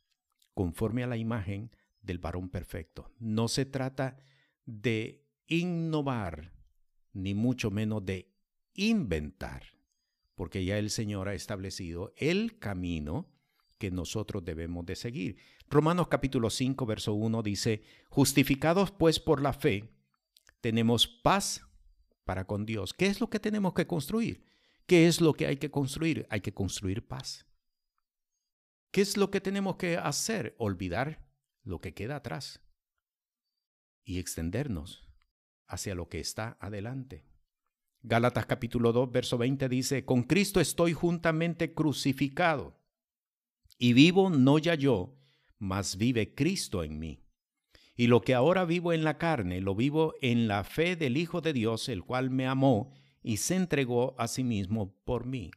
conforme 0.60 1.02
a 1.02 1.06
la 1.06 1.16
imagen 1.16 1.70
del 2.02 2.18
varón 2.18 2.50
perfecto. 2.50 3.10
No 3.18 3.48
se 3.48 3.64
trata 3.64 4.18
de 4.66 5.24
innovar, 5.46 6.52
ni 7.14 7.32
mucho 7.32 7.70
menos 7.70 8.04
de 8.04 8.30
inventar, 8.74 9.62
porque 10.34 10.62
ya 10.66 10.76
el 10.76 10.90
Señor 10.90 11.30
ha 11.30 11.34
establecido 11.34 12.12
el 12.18 12.58
camino 12.58 13.26
que 13.78 13.90
nosotros 13.90 14.44
debemos 14.44 14.84
de 14.84 14.96
seguir. 14.96 15.38
Romanos 15.70 16.08
capítulo 16.08 16.50
5, 16.50 16.84
verso 16.84 17.14
1 17.14 17.42
dice, 17.42 17.80
justificados 18.10 18.90
pues 18.90 19.18
por 19.18 19.40
la 19.40 19.54
fe, 19.54 19.94
tenemos 20.60 21.08
paz 21.08 21.66
para 22.26 22.46
con 22.46 22.66
Dios. 22.66 22.92
¿Qué 22.92 23.06
es 23.06 23.18
lo 23.22 23.30
que 23.30 23.40
tenemos 23.40 23.72
que 23.72 23.86
construir? 23.86 24.44
¿Qué 24.84 25.06
es 25.06 25.22
lo 25.22 25.32
que 25.32 25.46
hay 25.46 25.56
que 25.56 25.70
construir? 25.70 26.26
Hay 26.28 26.42
que 26.42 26.52
construir 26.52 27.08
paz. 27.08 27.46
¿Qué 28.90 29.02
es 29.02 29.16
lo 29.16 29.30
que 29.30 29.40
tenemos 29.40 29.76
que 29.76 29.96
hacer? 29.96 30.54
Olvidar 30.58 31.24
lo 31.62 31.80
que 31.80 31.94
queda 31.94 32.16
atrás 32.16 32.60
y 34.02 34.18
extendernos 34.18 35.06
hacia 35.66 35.94
lo 35.94 36.08
que 36.08 36.18
está 36.18 36.56
adelante. 36.60 37.24
Gálatas 38.02 38.46
capítulo 38.46 38.92
2, 38.92 39.12
verso 39.12 39.38
20 39.38 39.68
dice, 39.68 40.04
con 40.04 40.24
Cristo 40.24 40.58
estoy 40.58 40.92
juntamente 40.92 41.74
crucificado, 41.74 42.80
y 43.78 43.92
vivo 43.92 44.30
no 44.30 44.58
ya 44.58 44.74
yo, 44.74 45.16
mas 45.58 45.96
vive 45.96 46.34
Cristo 46.34 46.82
en 46.82 46.98
mí. 46.98 47.22
Y 47.94 48.08
lo 48.08 48.22
que 48.22 48.34
ahora 48.34 48.64
vivo 48.64 48.92
en 48.92 49.04
la 49.04 49.18
carne, 49.18 49.60
lo 49.60 49.74
vivo 49.74 50.14
en 50.22 50.48
la 50.48 50.64
fe 50.64 50.96
del 50.96 51.16
Hijo 51.16 51.40
de 51.40 51.52
Dios, 51.52 51.88
el 51.88 52.02
cual 52.02 52.30
me 52.30 52.46
amó 52.46 52.92
y 53.22 53.36
se 53.36 53.54
entregó 53.54 54.14
a 54.18 54.26
sí 54.26 54.42
mismo 54.42 54.96
por 55.04 55.26
mí. 55.26 55.50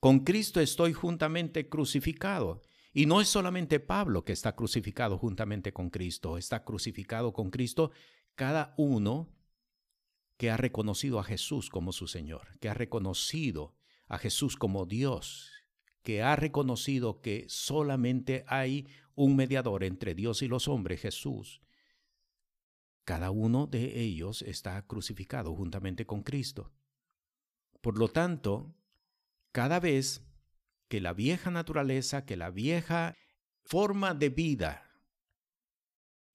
Con 0.00 0.20
Cristo 0.20 0.60
estoy 0.60 0.94
juntamente 0.94 1.68
crucificado. 1.68 2.62
Y 2.92 3.06
no 3.06 3.20
es 3.20 3.28
solamente 3.28 3.78
Pablo 3.78 4.24
que 4.24 4.32
está 4.32 4.56
crucificado 4.56 5.16
juntamente 5.16 5.72
con 5.72 5.90
Cristo, 5.90 6.38
está 6.38 6.64
crucificado 6.64 7.32
con 7.32 7.50
Cristo 7.50 7.92
cada 8.34 8.74
uno 8.78 9.28
que 10.36 10.50
ha 10.50 10.56
reconocido 10.56 11.20
a 11.20 11.24
Jesús 11.24 11.68
como 11.70 11.92
su 11.92 12.08
Señor, 12.08 12.58
que 12.58 12.68
ha 12.68 12.74
reconocido 12.74 13.76
a 14.08 14.18
Jesús 14.18 14.56
como 14.56 14.86
Dios, 14.86 15.52
que 16.02 16.22
ha 16.22 16.34
reconocido 16.34 17.20
que 17.20 17.44
solamente 17.48 18.44
hay 18.48 18.88
un 19.14 19.36
mediador 19.36 19.84
entre 19.84 20.14
Dios 20.14 20.42
y 20.42 20.48
los 20.48 20.66
hombres, 20.66 21.00
Jesús. 21.02 21.60
Cada 23.04 23.30
uno 23.30 23.66
de 23.66 24.00
ellos 24.00 24.42
está 24.42 24.84
crucificado 24.86 25.54
juntamente 25.54 26.06
con 26.06 26.22
Cristo. 26.22 26.72
Por 27.82 27.98
lo 27.98 28.08
tanto, 28.08 28.74
cada 29.52 29.80
vez 29.80 30.22
que 30.88 31.00
la 31.00 31.12
vieja 31.12 31.50
naturaleza, 31.50 32.24
que 32.24 32.36
la 32.36 32.50
vieja 32.50 33.16
forma 33.64 34.14
de 34.14 34.28
vida 34.28 34.90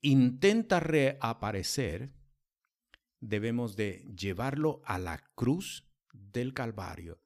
intenta 0.02 0.80
reaparecer, 0.80 2.14
debemos 3.20 3.76
de 3.76 4.06
llevarlo 4.16 4.82
a 4.86 5.00
la 5.00 5.24
cruz 5.36 5.88
del 6.14 6.54
Calvario. 6.54 7.20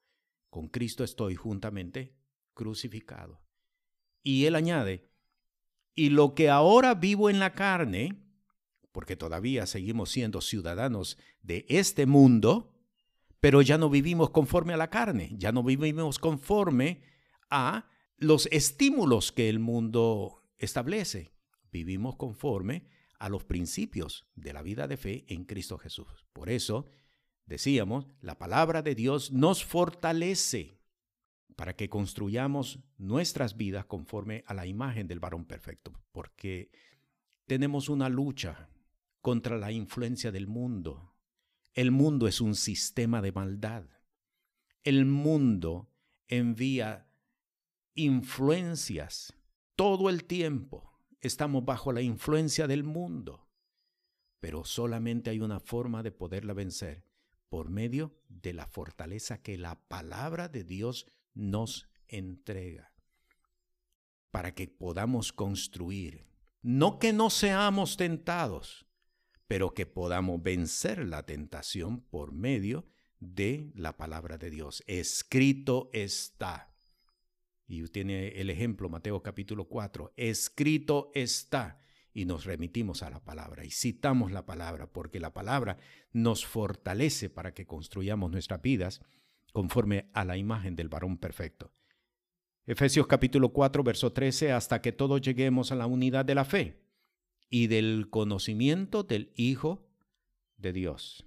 Con 0.48 0.68
Cristo 0.68 1.04
estoy 1.04 1.36
juntamente 1.36 2.16
crucificado. 2.54 3.40
Y 4.22 4.46
él 4.46 4.56
añade, 4.56 5.08
y 5.94 6.10
lo 6.10 6.34
que 6.34 6.50
ahora 6.50 6.94
vivo 6.94 7.30
en 7.30 7.38
la 7.38 7.52
carne, 7.52 8.24
porque 8.92 9.16
todavía 9.16 9.66
seguimos 9.66 10.10
siendo 10.10 10.40
ciudadanos 10.40 11.18
de 11.42 11.66
este 11.68 12.06
mundo, 12.06 12.69
pero 13.40 13.62
ya 13.62 13.78
no 13.78 13.90
vivimos 13.90 14.30
conforme 14.30 14.74
a 14.74 14.76
la 14.76 14.90
carne, 14.90 15.34
ya 15.36 15.50
no 15.50 15.62
vivimos 15.62 16.18
conforme 16.18 17.02
a 17.48 17.88
los 18.18 18.46
estímulos 18.52 19.32
que 19.32 19.48
el 19.48 19.58
mundo 19.58 20.42
establece. 20.58 21.32
Vivimos 21.72 22.16
conforme 22.16 22.84
a 23.18 23.28
los 23.28 23.44
principios 23.44 24.26
de 24.34 24.52
la 24.52 24.62
vida 24.62 24.86
de 24.86 24.96
fe 24.96 25.24
en 25.28 25.44
Cristo 25.44 25.78
Jesús. 25.78 26.26
Por 26.32 26.50
eso, 26.50 26.86
decíamos, 27.46 28.06
la 28.20 28.38
palabra 28.38 28.82
de 28.82 28.94
Dios 28.94 29.32
nos 29.32 29.64
fortalece 29.64 30.80
para 31.56 31.76
que 31.76 31.90
construyamos 31.90 32.80
nuestras 32.96 33.56
vidas 33.56 33.84
conforme 33.84 34.44
a 34.46 34.54
la 34.54 34.66
imagen 34.66 35.06
del 35.06 35.20
varón 35.20 35.44
perfecto, 35.44 35.92
porque 36.12 36.70
tenemos 37.46 37.88
una 37.88 38.08
lucha 38.08 38.70
contra 39.20 39.58
la 39.58 39.70
influencia 39.70 40.32
del 40.32 40.46
mundo. 40.46 41.09
El 41.74 41.90
mundo 41.90 42.26
es 42.26 42.40
un 42.40 42.54
sistema 42.54 43.22
de 43.22 43.32
maldad. 43.32 43.84
El 44.82 45.04
mundo 45.04 45.88
envía 46.26 47.06
influencias 47.94 49.34
todo 49.76 50.10
el 50.10 50.24
tiempo. 50.24 50.90
Estamos 51.20 51.64
bajo 51.64 51.92
la 51.92 52.02
influencia 52.02 52.66
del 52.66 52.82
mundo. 52.82 53.48
Pero 54.40 54.64
solamente 54.64 55.30
hay 55.30 55.40
una 55.40 55.60
forma 55.60 56.02
de 56.02 56.12
poderla 56.12 56.54
vencer, 56.54 57.04
por 57.48 57.68
medio 57.68 58.16
de 58.28 58.52
la 58.52 58.66
fortaleza 58.66 59.42
que 59.42 59.58
la 59.58 59.80
palabra 59.88 60.48
de 60.48 60.64
Dios 60.64 61.06
nos 61.34 61.88
entrega 62.08 62.92
para 64.30 64.54
que 64.54 64.68
podamos 64.68 65.32
construir. 65.32 66.26
No 66.62 66.98
que 66.98 67.12
no 67.12 67.30
seamos 67.30 67.96
tentados, 67.96 68.86
pero 69.50 69.74
que 69.74 69.84
podamos 69.84 70.40
vencer 70.40 71.08
la 71.08 71.26
tentación 71.26 72.02
por 72.02 72.30
medio 72.30 72.86
de 73.18 73.72
la 73.74 73.96
palabra 73.96 74.38
de 74.38 74.48
Dios. 74.48 74.84
Escrito 74.86 75.90
está. 75.92 76.72
Y 77.66 77.82
tiene 77.88 78.28
el 78.40 78.48
ejemplo 78.48 78.88
Mateo 78.88 79.24
capítulo 79.24 79.64
4. 79.64 80.12
Escrito 80.16 81.10
está. 81.16 81.80
Y 82.14 82.26
nos 82.26 82.44
remitimos 82.44 83.02
a 83.02 83.10
la 83.10 83.24
palabra 83.24 83.64
y 83.64 83.72
citamos 83.72 84.30
la 84.30 84.46
palabra 84.46 84.86
porque 84.86 85.18
la 85.18 85.34
palabra 85.34 85.78
nos 86.12 86.46
fortalece 86.46 87.28
para 87.28 87.52
que 87.52 87.66
construyamos 87.66 88.30
nuestras 88.30 88.62
vidas 88.62 89.00
conforme 89.52 90.10
a 90.14 90.24
la 90.24 90.36
imagen 90.36 90.76
del 90.76 90.88
varón 90.88 91.18
perfecto. 91.18 91.72
Efesios 92.66 93.08
capítulo 93.08 93.48
4, 93.48 93.82
verso 93.82 94.12
13, 94.12 94.52
hasta 94.52 94.80
que 94.80 94.92
todos 94.92 95.20
lleguemos 95.20 95.72
a 95.72 95.74
la 95.74 95.88
unidad 95.88 96.24
de 96.24 96.36
la 96.36 96.44
fe 96.44 96.79
y 97.50 97.66
del 97.66 98.08
conocimiento 98.08 99.02
del 99.02 99.32
Hijo 99.34 99.86
de 100.56 100.72
Dios. 100.72 101.26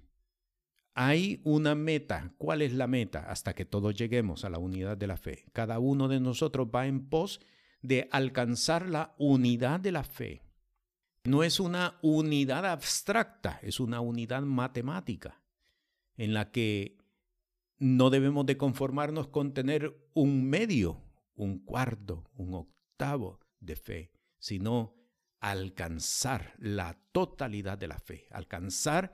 Hay 0.94 1.40
una 1.44 1.74
meta. 1.74 2.32
¿Cuál 2.38 2.62
es 2.62 2.72
la 2.72 2.86
meta? 2.86 3.30
Hasta 3.30 3.54
que 3.54 3.64
todos 3.64 3.94
lleguemos 3.94 4.44
a 4.44 4.50
la 4.50 4.58
unidad 4.58 4.96
de 4.96 5.06
la 5.06 5.16
fe. 5.16 5.44
Cada 5.52 5.78
uno 5.78 6.08
de 6.08 6.20
nosotros 6.20 6.68
va 6.74 6.86
en 6.86 7.08
pos 7.08 7.40
de 7.82 8.08
alcanzar 8.10 8.88
la 8.88 9.14
unidad 9.18 9.80
de 9.80 9.92
la 9.92 10.04
fe. 10.04 10.42
No 11.24 11.42
es 11.42 11.60
una 11.60 11.98
unidad 12.02 12.64
abstracta, 12.66 13.58
es 13.62 13.80
una 13.80 14.00
unidad 14.00 14.42
matemática 14.42 15.42
en 16.16 16.32
la 16.32 16.50
que 16.50 16.98
no 17.78 18.10
debemos 18.10 18.46
de 18.46 18.56
conformarnos 18.56 19.28
con 19.28 19.52
tener 19.52 20.08
un 20.14 20.48
medio, 20.48 21.02
un 21.34 21.58
cuarto, 21.58 22.24
un 22.34 22.54
octavo 22.54 23.40
de 23.58 23.76
fe, 23.76 24.12
sino 24.38 24.94
alcanzar 25.44 26.54
la 26.58 26.98
totalidad 27.12 27.76
de 27.76 27.86
la 27.86 27.98
fe, 27.98 28.26
alcanzar 28.30 29.12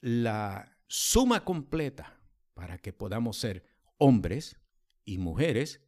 la 0.00 0.76
suma 0.88 1.44
completa 1.44 2.18
para 2.54 2.78
que 2.78 2.92
podamos 2.92 3.36
ser 3.36 3.64
hombres 3.96 4.60
y 5.04 5.18
mujeres 5.18 5.80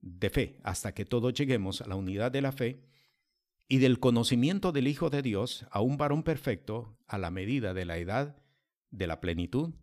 de 0.00 0.30
fe, 0.30 0.60
hasta 0.64 0.94
que 0.94 1.04
todos 1.04 1.32
lleguemos 1.32 1.80
a 1.80 1.86
la 1.86 1.94
unidad 1.94 2.32
de 2.32 2.42
la 2.42 2.50
fe 2.50 2.82
y 3.68 3.78
del 3.78 4.00
conocimiento 4.00 4.72
del 4.72 4.88
Hijo 4.88 5.10
de 5.10 5.22
Dios 5.22 5.64
a 5.70 5.80
un 5.80 5.96
varón 5.96 6.24
perfecto 6.24 6.98
a 7.06 7.16
la 7.16 7.30
medida 7.30 7.72
de 7.72 7.84
la 7.84 7.98
edad 7.98 8.36
de 8.90 9.06
la 9.06 9.20
plenitud 9.20 9.74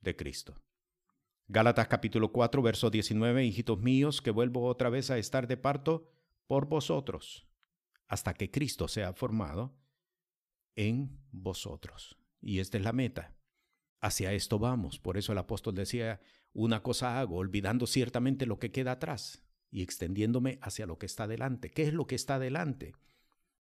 de 0.00 0.16
Cristo. 0.16 0.56
Gálatas 1.46 1.86
capítulo 1.86 2.32
4, 2.32 2.60
verso 2.60 2.90
19, 2.90 3.44
hijitos 3.44 3.78
míos, 3.78 4.20
que 4.20 4.32
vuelvo 4.32 4.66
otra 4.66 4.90
vez 4.90 5.12
a 5.12 5.18
estar 5.18 5.46
de 5.46 5.56
parto 5.56 6.10
por 6.48 6.66
vosotros, 6.66 7.46
hasta 8.10 8.34
que 8.34 8.50
Cristo 8.50 8.88
sea 8.88 9.12
formado 9.12 9.72
en 10.74 11.16
vosotros. 11.30 12.18
Y 12.40 12.58
esta 12.58 12.76
es 12.76 12.82
la 12.82 12.92
meta. 12.92 13.36
Hacia 14.00 14.32
esto 14.32 14.58
vamos. 14.58 14.98
Por 14.98 15.16
eso 15.16 15.30
el 15.30 15.38
apóstol 15.38 15.76
decía, 15.76 16.20
una 16.52 16.82
cosa 16.82 17.20
hago, 17.20 17.36
olvidando 17.36 17.86
ciertamente 17.86 18.46
lo 18.46 18.58
que 18.58 18.72
queda 18.72 18.92
atrás 18.92 19.44
y 19.70 19.82
extendiéndome 19.82 20.58
hacia 20.60 20.86
lo 20.86 20.98
que 20.98 21.06
está 21.06 21.28
delante. 21.28 21.70
¿Qué 21.70 21.84
es 21.84 21.94
lo 21.94 22.08
que 22.08 22.16
está 22.16 22.40
delante? 22.40 22.96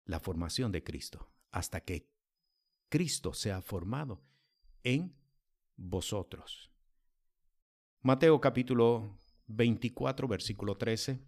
La 0.06 0.18
formación 0.18 0.72
de 0.72 0.82
Cristo, 0.82 1.30
hasta 1.50 1.82
que 1.82 2.08
Cristo 2.88 3.34
sea 3.34 3.60
formado 3.60 4.24
en 4.82 5.14
vosotros. 5.76 6.70
Mateo 8.00 8.40
capítulo 8.40 9.20
24, 9.48 10.26
versículo 10.26 10.78
13. 10.78 11.20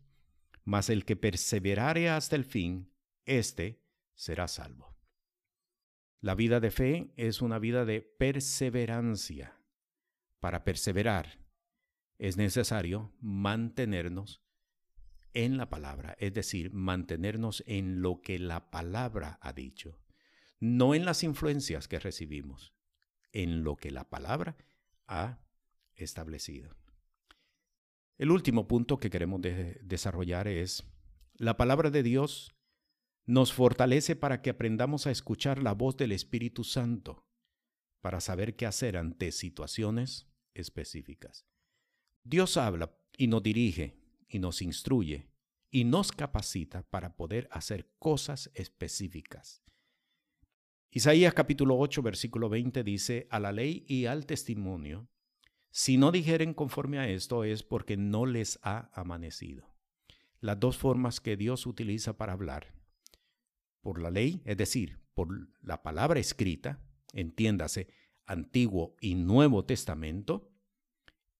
Mas 0.64 0.88
el 0.88 1.04
que 1.04 1.16
perseverare 1.16 2.08
hasta 2.08 2.36
el 2.36 2.44
fin, 2.44 2.89
éste 3.24 3.82
será 4.14 4.48
salvo. 4.48 4.96
La 6.20 6.34
vida 6.34 6.60
de 6.60 6.70
fe 6.70 7.12
es 7.16 7.40
una 7.40 7.58
vida 7.58 7.84
de 7.84 8.02
perseverancia. 8.02 9.56
Para 10.38 10.64
perseverar 10.64 11.38
es 12.18 12.36
necesario 12.36 13.14
mantenernos 13.20 14.42
en 15.32 15.56
la 15.56 15.70
palabra, 15.70 16.16
es 16.18 16.34
decir, 16.34 16.72
mantenernos 16.72 17.62
en 17.66 18.02
lo 18.02 18.20
que 18.20 18.38
la 18.38 18.70
palabra 18.70 19.38
ha 19.40 19.52
dicho, 19.52 19.98
no 20.58 20.94
en 20.94 21.04
las 21.04 21.22
influencias 21.22 21.88
que 21.88 21.98
recibimos, 21.98 22.74
en 23.32 23.64
lo 23.64 23.76
que 23.76 23.90
la 23.90 24.10
palabra 24.10 24.56
ha 25.06 25.40
establecido. 25.94 26.76
El 28.18 28.30
último 28.30 28.68
punto 28.68 28.98
que 28.98 29.08
queremos 29.08 29.40
desarrollar 29.40 30.46
es, 30.48 30.84
la 31.34 31.56
palabra 31.56 31.90
de 31.90 32.02
Dios 32.02 32.54
nos 33.26 33.52
fortalece 33.52 34.16
para 34.16 34.42
que 34.42 34.50
aprendamos 34.50 35.06
a 35.06 35.10
escuchar 35.10 35.62
la 35.62 35.72
voz 35.72 35.96
del 35.96 36.12
Espíritu 36.12 36.64
Santo, 36.64 37.24
para 38.00 38.20
saber 38.20 38.56
qué 38.56 38.66
hacer 38.66 38.96
ante 38.96 39.32
situaciones 39.32 40.28
específicas. 40.54 41.46
Dios 42.24 42.56
habla 42.56 42.96
y 43.16 43.26
nos 43.26 43.42
dirige 43.42 43.96
y 44.28 44.38
nos 44.38 44.62
instruye 44.62 45.30
y 45.70 45.84
nos 45.84 46.12
capacita 46.12 46.82
para 46.82 47.16
poder 47.16 47.48
hacer 47.52 47.90
cosas 47.98 48.50
específicas. 48.54 49.62
Isaías 50.90 51.34
capítulo 51.34 51.78
8 51.78 52.02
versículo 52.02 52.48
20 52.48 52.82
dice, 52.82 53.28
a 53.30 53.38
la 53.38 53.52
ley 53.52 53.84
y 53.86 54.06
al 54.06 54.26
testimonio 54.26 55.08
si 55.72 55.96
no 55.96 56.10
dijeren 56.10 56.52
conforme 56.52 56.98
a 56.98 57.08
esto 57.08 57.44
es 57.44 57.62
porque 57.62 57.96
no 57.96 58.26
les 58.26 58.58
ha 58.62 58.90
amanecido. 58.92 59.70
las 60.40 60.58
dos 60.58 60.78
formas 60.78 61.20
que 61.20 61.36
Dios 61.36 61.66
utiliza 61.66 62.16
para 62.16 62.32
hablar. 62.32 62.79
Por 63.80 64.00
la 64.00 64.10
ley, 64.10 64.42
es 64.44 64.56
decir, 64.56 65.00
por 65.14 65.28
la 65.62 65.82
palabra 65.82 66.20
escrita, 66.20 66.82
entiéndase, 67.12 67.88
Antiguo 68.26 68.96
y 69.00 69.14
Nuevo 69.14 69.64
Testamento, 69.64 70.50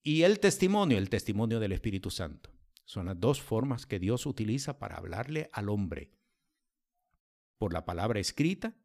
y 0.03 0.23
el 0.23 0.39
testimonio, 0.39 0.97
el 0.97 1.09
testimonio 1.09 1.59
del 1.59 1.71
Espíritu 1.71 2.09
Santo. 2.09 2.51
Son 2.85 3.05
las 3.05 3.19
dos 3.19 3.41
formas 3.41 3.85
que 3.85 3.99
Dios 3.99 4.25
utiliza 4.25 4.79
para 4.79 4.97
hablarle 4.97 5.49
al 5.53 5.69
hombre. 5.69 6.11
Por 7.57 7.71
la 7.71 7.85
palabra 7.85 8.19
escrita 8.19 8.75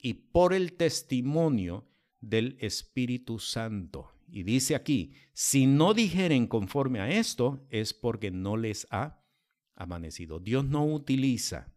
y 0.00 0.14
por 0.14 0.54
el 0.54 0.72
testimonio 0.72 1.86
del 2.20 2.56
Espíritu 2.60 3.38
Santo. 3.38 4.10
Y 4.26 4.44
dice 4.44 4.74
aquí, 4.74 5.12
si 5.34 5.66
no 5.66 5.92
dijeren 5.92 6.46
conforme 6.46 7.00
a 7.00 7.10
esto, 7.10 7.66
es 7.68 7.92
porque 7.92 8.30
no 8.30 8.56
les 8.56 8.86
ha 8.90 9.22
amanecido. 9.74 10.40
Dios 10.40 10.64
no 10.64 10.86
utiliza 10.86 11.71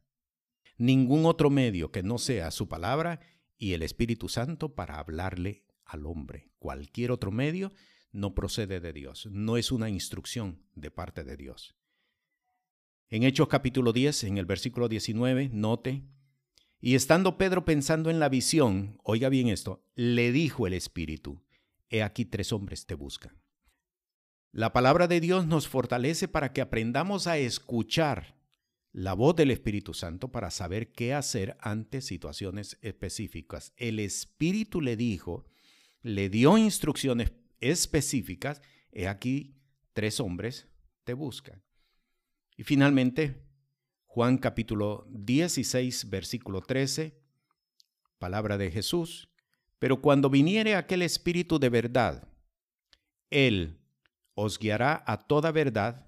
ningún 0.78 1.26
otro 1.26 1.50
medio 1.50 1.92
que 1.92 2.04
no 2.04 2.18
sea 2.18 2.52
su 2.52 2.68
palabra 2.68 3.20
y 3.58 3.74
el 3.74 3.82
Espíritu 3.82 4.30
Santo 4.30 4.76
para 4.76 5.00
hablarle 5.00 5.64
al 5.86 6.06
hombre. 6.06 6.50
Cualquier 6.60 7.12
otro 7.12 7.32
medio 7.32 7.74
no 8.12 8.34
procede 8.34 8.80
de 8.80 8.94
Dios, 8.94 9.28
no 9.32 9.58
es 9.58 9.72
una 9.72 9.90
instrucción 9.90 10.64
de 10.74 10.92
parte 10.92 11.24
de 11.24 11.38
Dios. 11.38 11.76
En 13.10 13.24
Hechos 13.24 13.48
capítulo 13.48 13.94
10, 13.94 14.24
en 14.26 14.38
el 14.38 14.46
versículo 14.46 14.88
19, 14.88 15.50
note, 15.54 16.04
y 16.80 16.96
estando 16.96 17.38
Pedro 17.38 17.66
pensando 17.66 18.10
en 18.10 18.20
la 18.20 18.30
visión, 18.30 19.00
oiga 19.04 19.30
bien 19.30 19.48
esto, 19.48 19.84
le 19.96 20.32
dijo 20.32 20.68
el 20.68 20.74
Espíritu, 20.74 21.44
he 21.90 22.04
aquí 22.04 22.26
tres 22.26 22.52
hombres 22.52 22.86
te 22.86 22.96
buscan. 22.96 23.42
La 24.52 24.72
palabra 24.72 25.08
de 25.08 25.20
Dios 25.20 25.46
nos 25.48 25.68
fortalece 25.68 26.28
para 26.28 26.54
que 26.54 26.62
aprendamos 26.62 27.28
a 27.28 27.38
escuchar 27.38 28.35
la 28.96 29.14
voz 29.14 29.36
del 29.36 29.52
Espíritu 29.52 29.94
Santo 29.94 30.32
para 30.32 30.50
saber 30.50 30.94
qué 30.94 31.14
hacer 31.14 31.58
ante 31.60 32.00
situaciones 32.00 32.78
específicas. 32.82 33.74
El 33.76 34.00
Espíritu 34.00 34.80
le 34.80 34.96
dijo, 34.96 35.46
le 36.02 36.30
dio 36.30 36.58
instrucciones 36.58 37.34
específicas, 37.60 38.62
he 38.94 39.10
aquí 39.10 39.60
tres 39.92 40.22
hombres 40.22 40.70
te 41.04 41.14
buscan. 41.14 41.62
Y 42.56 42.64
finalmente, 42.64 43.44
Juan 44.06 44.38
capítulo 44.38 45.06
16, 45.10 46.10
versículo 46.10 46.62
13, 46.62 47.20
palabra 48.18 48.58
de 48.58 48.72
Jesús, 48.72 49.28
pero 49.78 50.00
cuando 50.00 50.30
viniere 50.30 50.74
aquel 50.74 51.02
Espíritu 51.02 51.60
de 51.60 51.68
verdad, 51.68 52.30
Él 53.30 53.78
os 54.36 54.58
guiará 54.58 55.04
a 55.06 55.28
toda 55.28 55.52
verdad, 55.52 56.05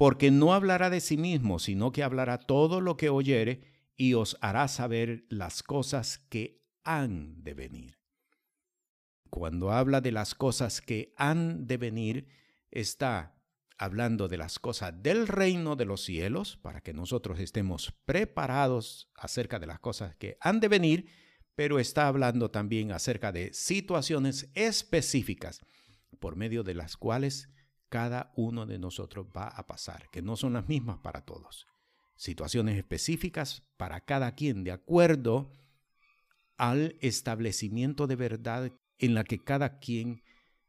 porque 0.00 0.30
no 0.30 0.54
hablará 0.54 0.88
de 0.88 0.98
sí 0.98 1.18
mismo, 1.18 1.58
sino 1.58 1.92
que 1.92 2.02
hablará 2.02 2.38
todo 2.38 2.80
lo 2.80 2.96
que 2.96 3.10
oyere 3.10 3.60
y 3.98 4.14
os 4.14 4.38
hará 4.40 4.66
saber 4.66 5.26
las 5.28 5.62
cosas 5.62 6.16
que 6.30 6.64
han 6.84 7.44
de 7.44 7.52
venir. 7.52 7.98
Cuando 9.28 9.72
habla 9.72 10.00
de 10.00 10.10
las 10.10 10.34
cosas 10.34 10.80
que 10.80 11.12
han 11.18 11.66
de 11.66 11.76
venir, 11.76 12.28
está 12.70 13.36
hablando 13.76 14.26
de 14.26 14.38
las 14.38 14.58
cosas 14.58 15.02
del 15.02 15.28
reino 15.28 15.76
de 15.76 15.84
los 15.84 16.02
cielos, 16.02 16.56
para 16.56 16.80
que 16.80 16.94
nosotros 16.94 17.38
estemos 17.38 17.92
preparados 18.06 19.10
acerca 19.14 19.58
de 19.58 19.66
las 19.66 19.80
cosas 19.80 20.16
que 20.16 20.38
han 20.40 20.60
de 20.60 20.68
venir, 20.68 21.10
pero 21.54 21.78
está 21.78 22.08
hablando 22.08 22.50
también 22.50 22.90
acerca 22.90 23.32
de 23.32 23.52
situaciones 23.52 24.50
específicas 24.54 25.60
por 26.20 26.36
medio 26.36 26.62
de 26.62 26.72
las 26.72 26.96
cuales 26.96 27.50
cada 27.90 28.32
uno 28.36 28.64
de 28.64 28.78
nosotros 28.78 29.26
va 29.36 29.48
a 29.48 29.66
pasar, 29.66 30.08
que 30.10 30.22
no 30.22 30.36
son 30.36 30.54
las 30.54 30.68
mismas 30.68 30.98
para 30.98 31.22
todos. 31.22 31.66
Situaciones 32.16 32.78
específicas 32.78 33.64
para 33.76 34.00
cada 34.00 34.34
quien, 34.34 34.64
de 34.64 34.72
acuerdo 34.72 35.52
al 36.56 36.96
establecimiento 37.00 38.06
de 38.06 38.16
verdad 38.16 38.72
en 38.98 39.14
la 39.14 39.24
que 39.24 39.42
cada 39.42 39.78
quien 39.78 40.22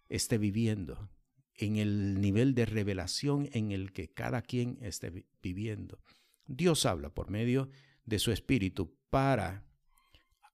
esté 0.09 0.37
viviendo, 0.37 1.09
en 1.55 1.77
el 1.77 2.19
nivel 2.19 2.55
de 2.55 2.65
revelación 2.65 3.49
en 3.53 3.71
el 3.71 3.93
que 3.93 4.11
cada 4.11 4.41
quien 4.41 4.77
esté 4.81 5.27
viviendo. 5.41 5.99
Dios 6.47 6.85
habla 6.85 7.13
por 7.13 7.29
medio 7.29 7.69
de 8.03 8.19
su 8.19 8.31
Espíritu 8.31 8.97
para 9.09 9.63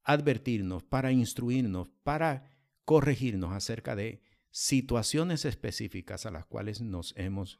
advertirnos, 0.03 0.83
para 0.83 1.11
instruirnos, 1.11 1.89
para 2.03 2.51
corregirnos 2.83 3.53
acerca 3.53 3.95
de 3.95 4.21
situaciones 4.59 5.45
específicas 5.45 6.25
a 6.25 6.31
las 6.31 6.47
cuales 6.47 6.81
nos 6.81 7.13
hemos 7.15 7.59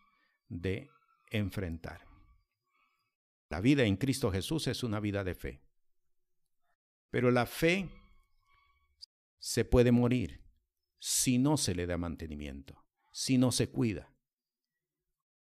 de 0.49 0.89
enfrentar. 1.29 2.01
La 3.49 3.61
vida 3.61 3.83
en 3.83 3.97
Cristo 3.97 4.31
Jesús 4.31 4.65
es 4.65 4.81
una 4.81 4.99
vida 4.99 5.23
de 5.23 5.35
fe. 5.35 5.61
Pero 7.11 7.29
la 7.29 7.45
fe 7.45 7.87
se 9.37 9.63
puede 9.63 9.91
morir 9.91 10.43
si 10.97 11.37
no 11.37 11.57
se 11.57 11.75
le 11.75 11.85
da 11.85 11.99
mantenimiento, 11.99 12.83
si 13.11 13.37
no 13.37 13.51
se 13.51 13.69
cuida. 13.69 14.11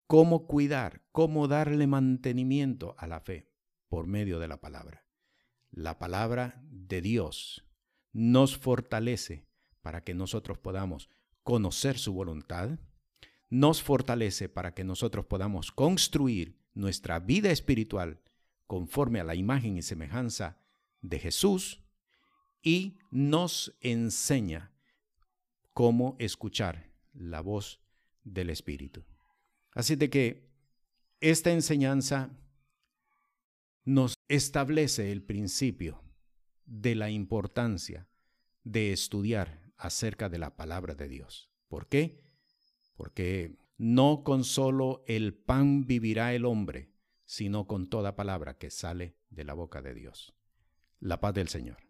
¿Cómo 0.07 0.45
cuidar? 0.45 1.05
¿Cómo 1.13 1.47
darle 1.47 1.87
mantenimiento 1.87 2.95
a 2.97 3.07
la 3.07 3.21
fe? 3.21 3.49
Por 3.87 4.07
medio 4.07 4.39
de 4.39 4.49
la 4.49 4.59
palabra. 4.59 5.07
La 5.71 5.99
palabra 5.99 6.61
de 6.63 6.99
Dios 7.01 7.65
nos 8.11 8.57
fortalece 8.57 9.47
para 9.81 10.03
que 10.03 10.13
nosotros 10.13 10.57
podamos 10.57 11.09
conocer 11.49 11.97
su 11.97 12.13
voluntad, 12.13 12.77
nos 13.49 13.81
fortalece 13.81 14.49
para 14.49 14.75
que 14.75 14.83
nosotros 14.83 15.25
podamos 15.25 15.71
construir 15.71 16.59
nuestra 16.75 17.19
vida 17.19 17.49
espiritual 17.49 18.21
conforme 18.67 19.19
a 19.19 19.23
la 19.23 19.33
imagen 19.33 19.75
y 19.75 19.81
semejanza 19.81 20.59
de 21.01 21.17
Jesús 21.17 21.81
y 22.61 22.99
nos 23.09 23.75
enseña 23.81 24.71
cómo 25.73 26.15
escuchar 26.19 26.91
la 27.15 27.41
voz 27.41 27.81
del 28.23 28.51
Espíritu. 28.51 29.03
Así 29.73 29.95
de 29.95 30.11
que 30.11 30.51
esta 31.19 31.49
enseñanza 31.49 32.29
nos 33.85 34.13
establece 34.27 35.11
el 35.11 35.23
principio 35.23 36.03
de 36.67 36.93
la 36.93 37.09
importancia 37.09 38.07
de 38.63 38.93
estudiar 38.93 39.68
acerca 39.79 40.29
de 40.29 40.37
la 40.37 40.55
palabra 40.55 40.93
de 40.93 41.07
Dios. 41.07 41.49
¿Por 41.67 41.87
qué? 41.87 42.21
Porque 42.95 43.57
no 43.77 44.23
con 44.23 44.43
solo 44.43 45.03
el 45.07 45.33
pan 45.33 45.87
vivirá 45.87 46.33
el 46.33 46.45
hombre, 46.45 46.91
sino 47.25 47.65
con 47.65 47.89
toda 47.89 48.15
palabra 48.15 48.57
que 48.57 48.69
sale 48.69 49.15
de 49.29 49.45
la 49.45 49.53
boca 49.53 49.81
de 49.81 49.93
Dios. 49.93 50.35
La 50.99 51.19
paz 51.21 51.33
del 51.33 51.47
Señor. 51.47 51.88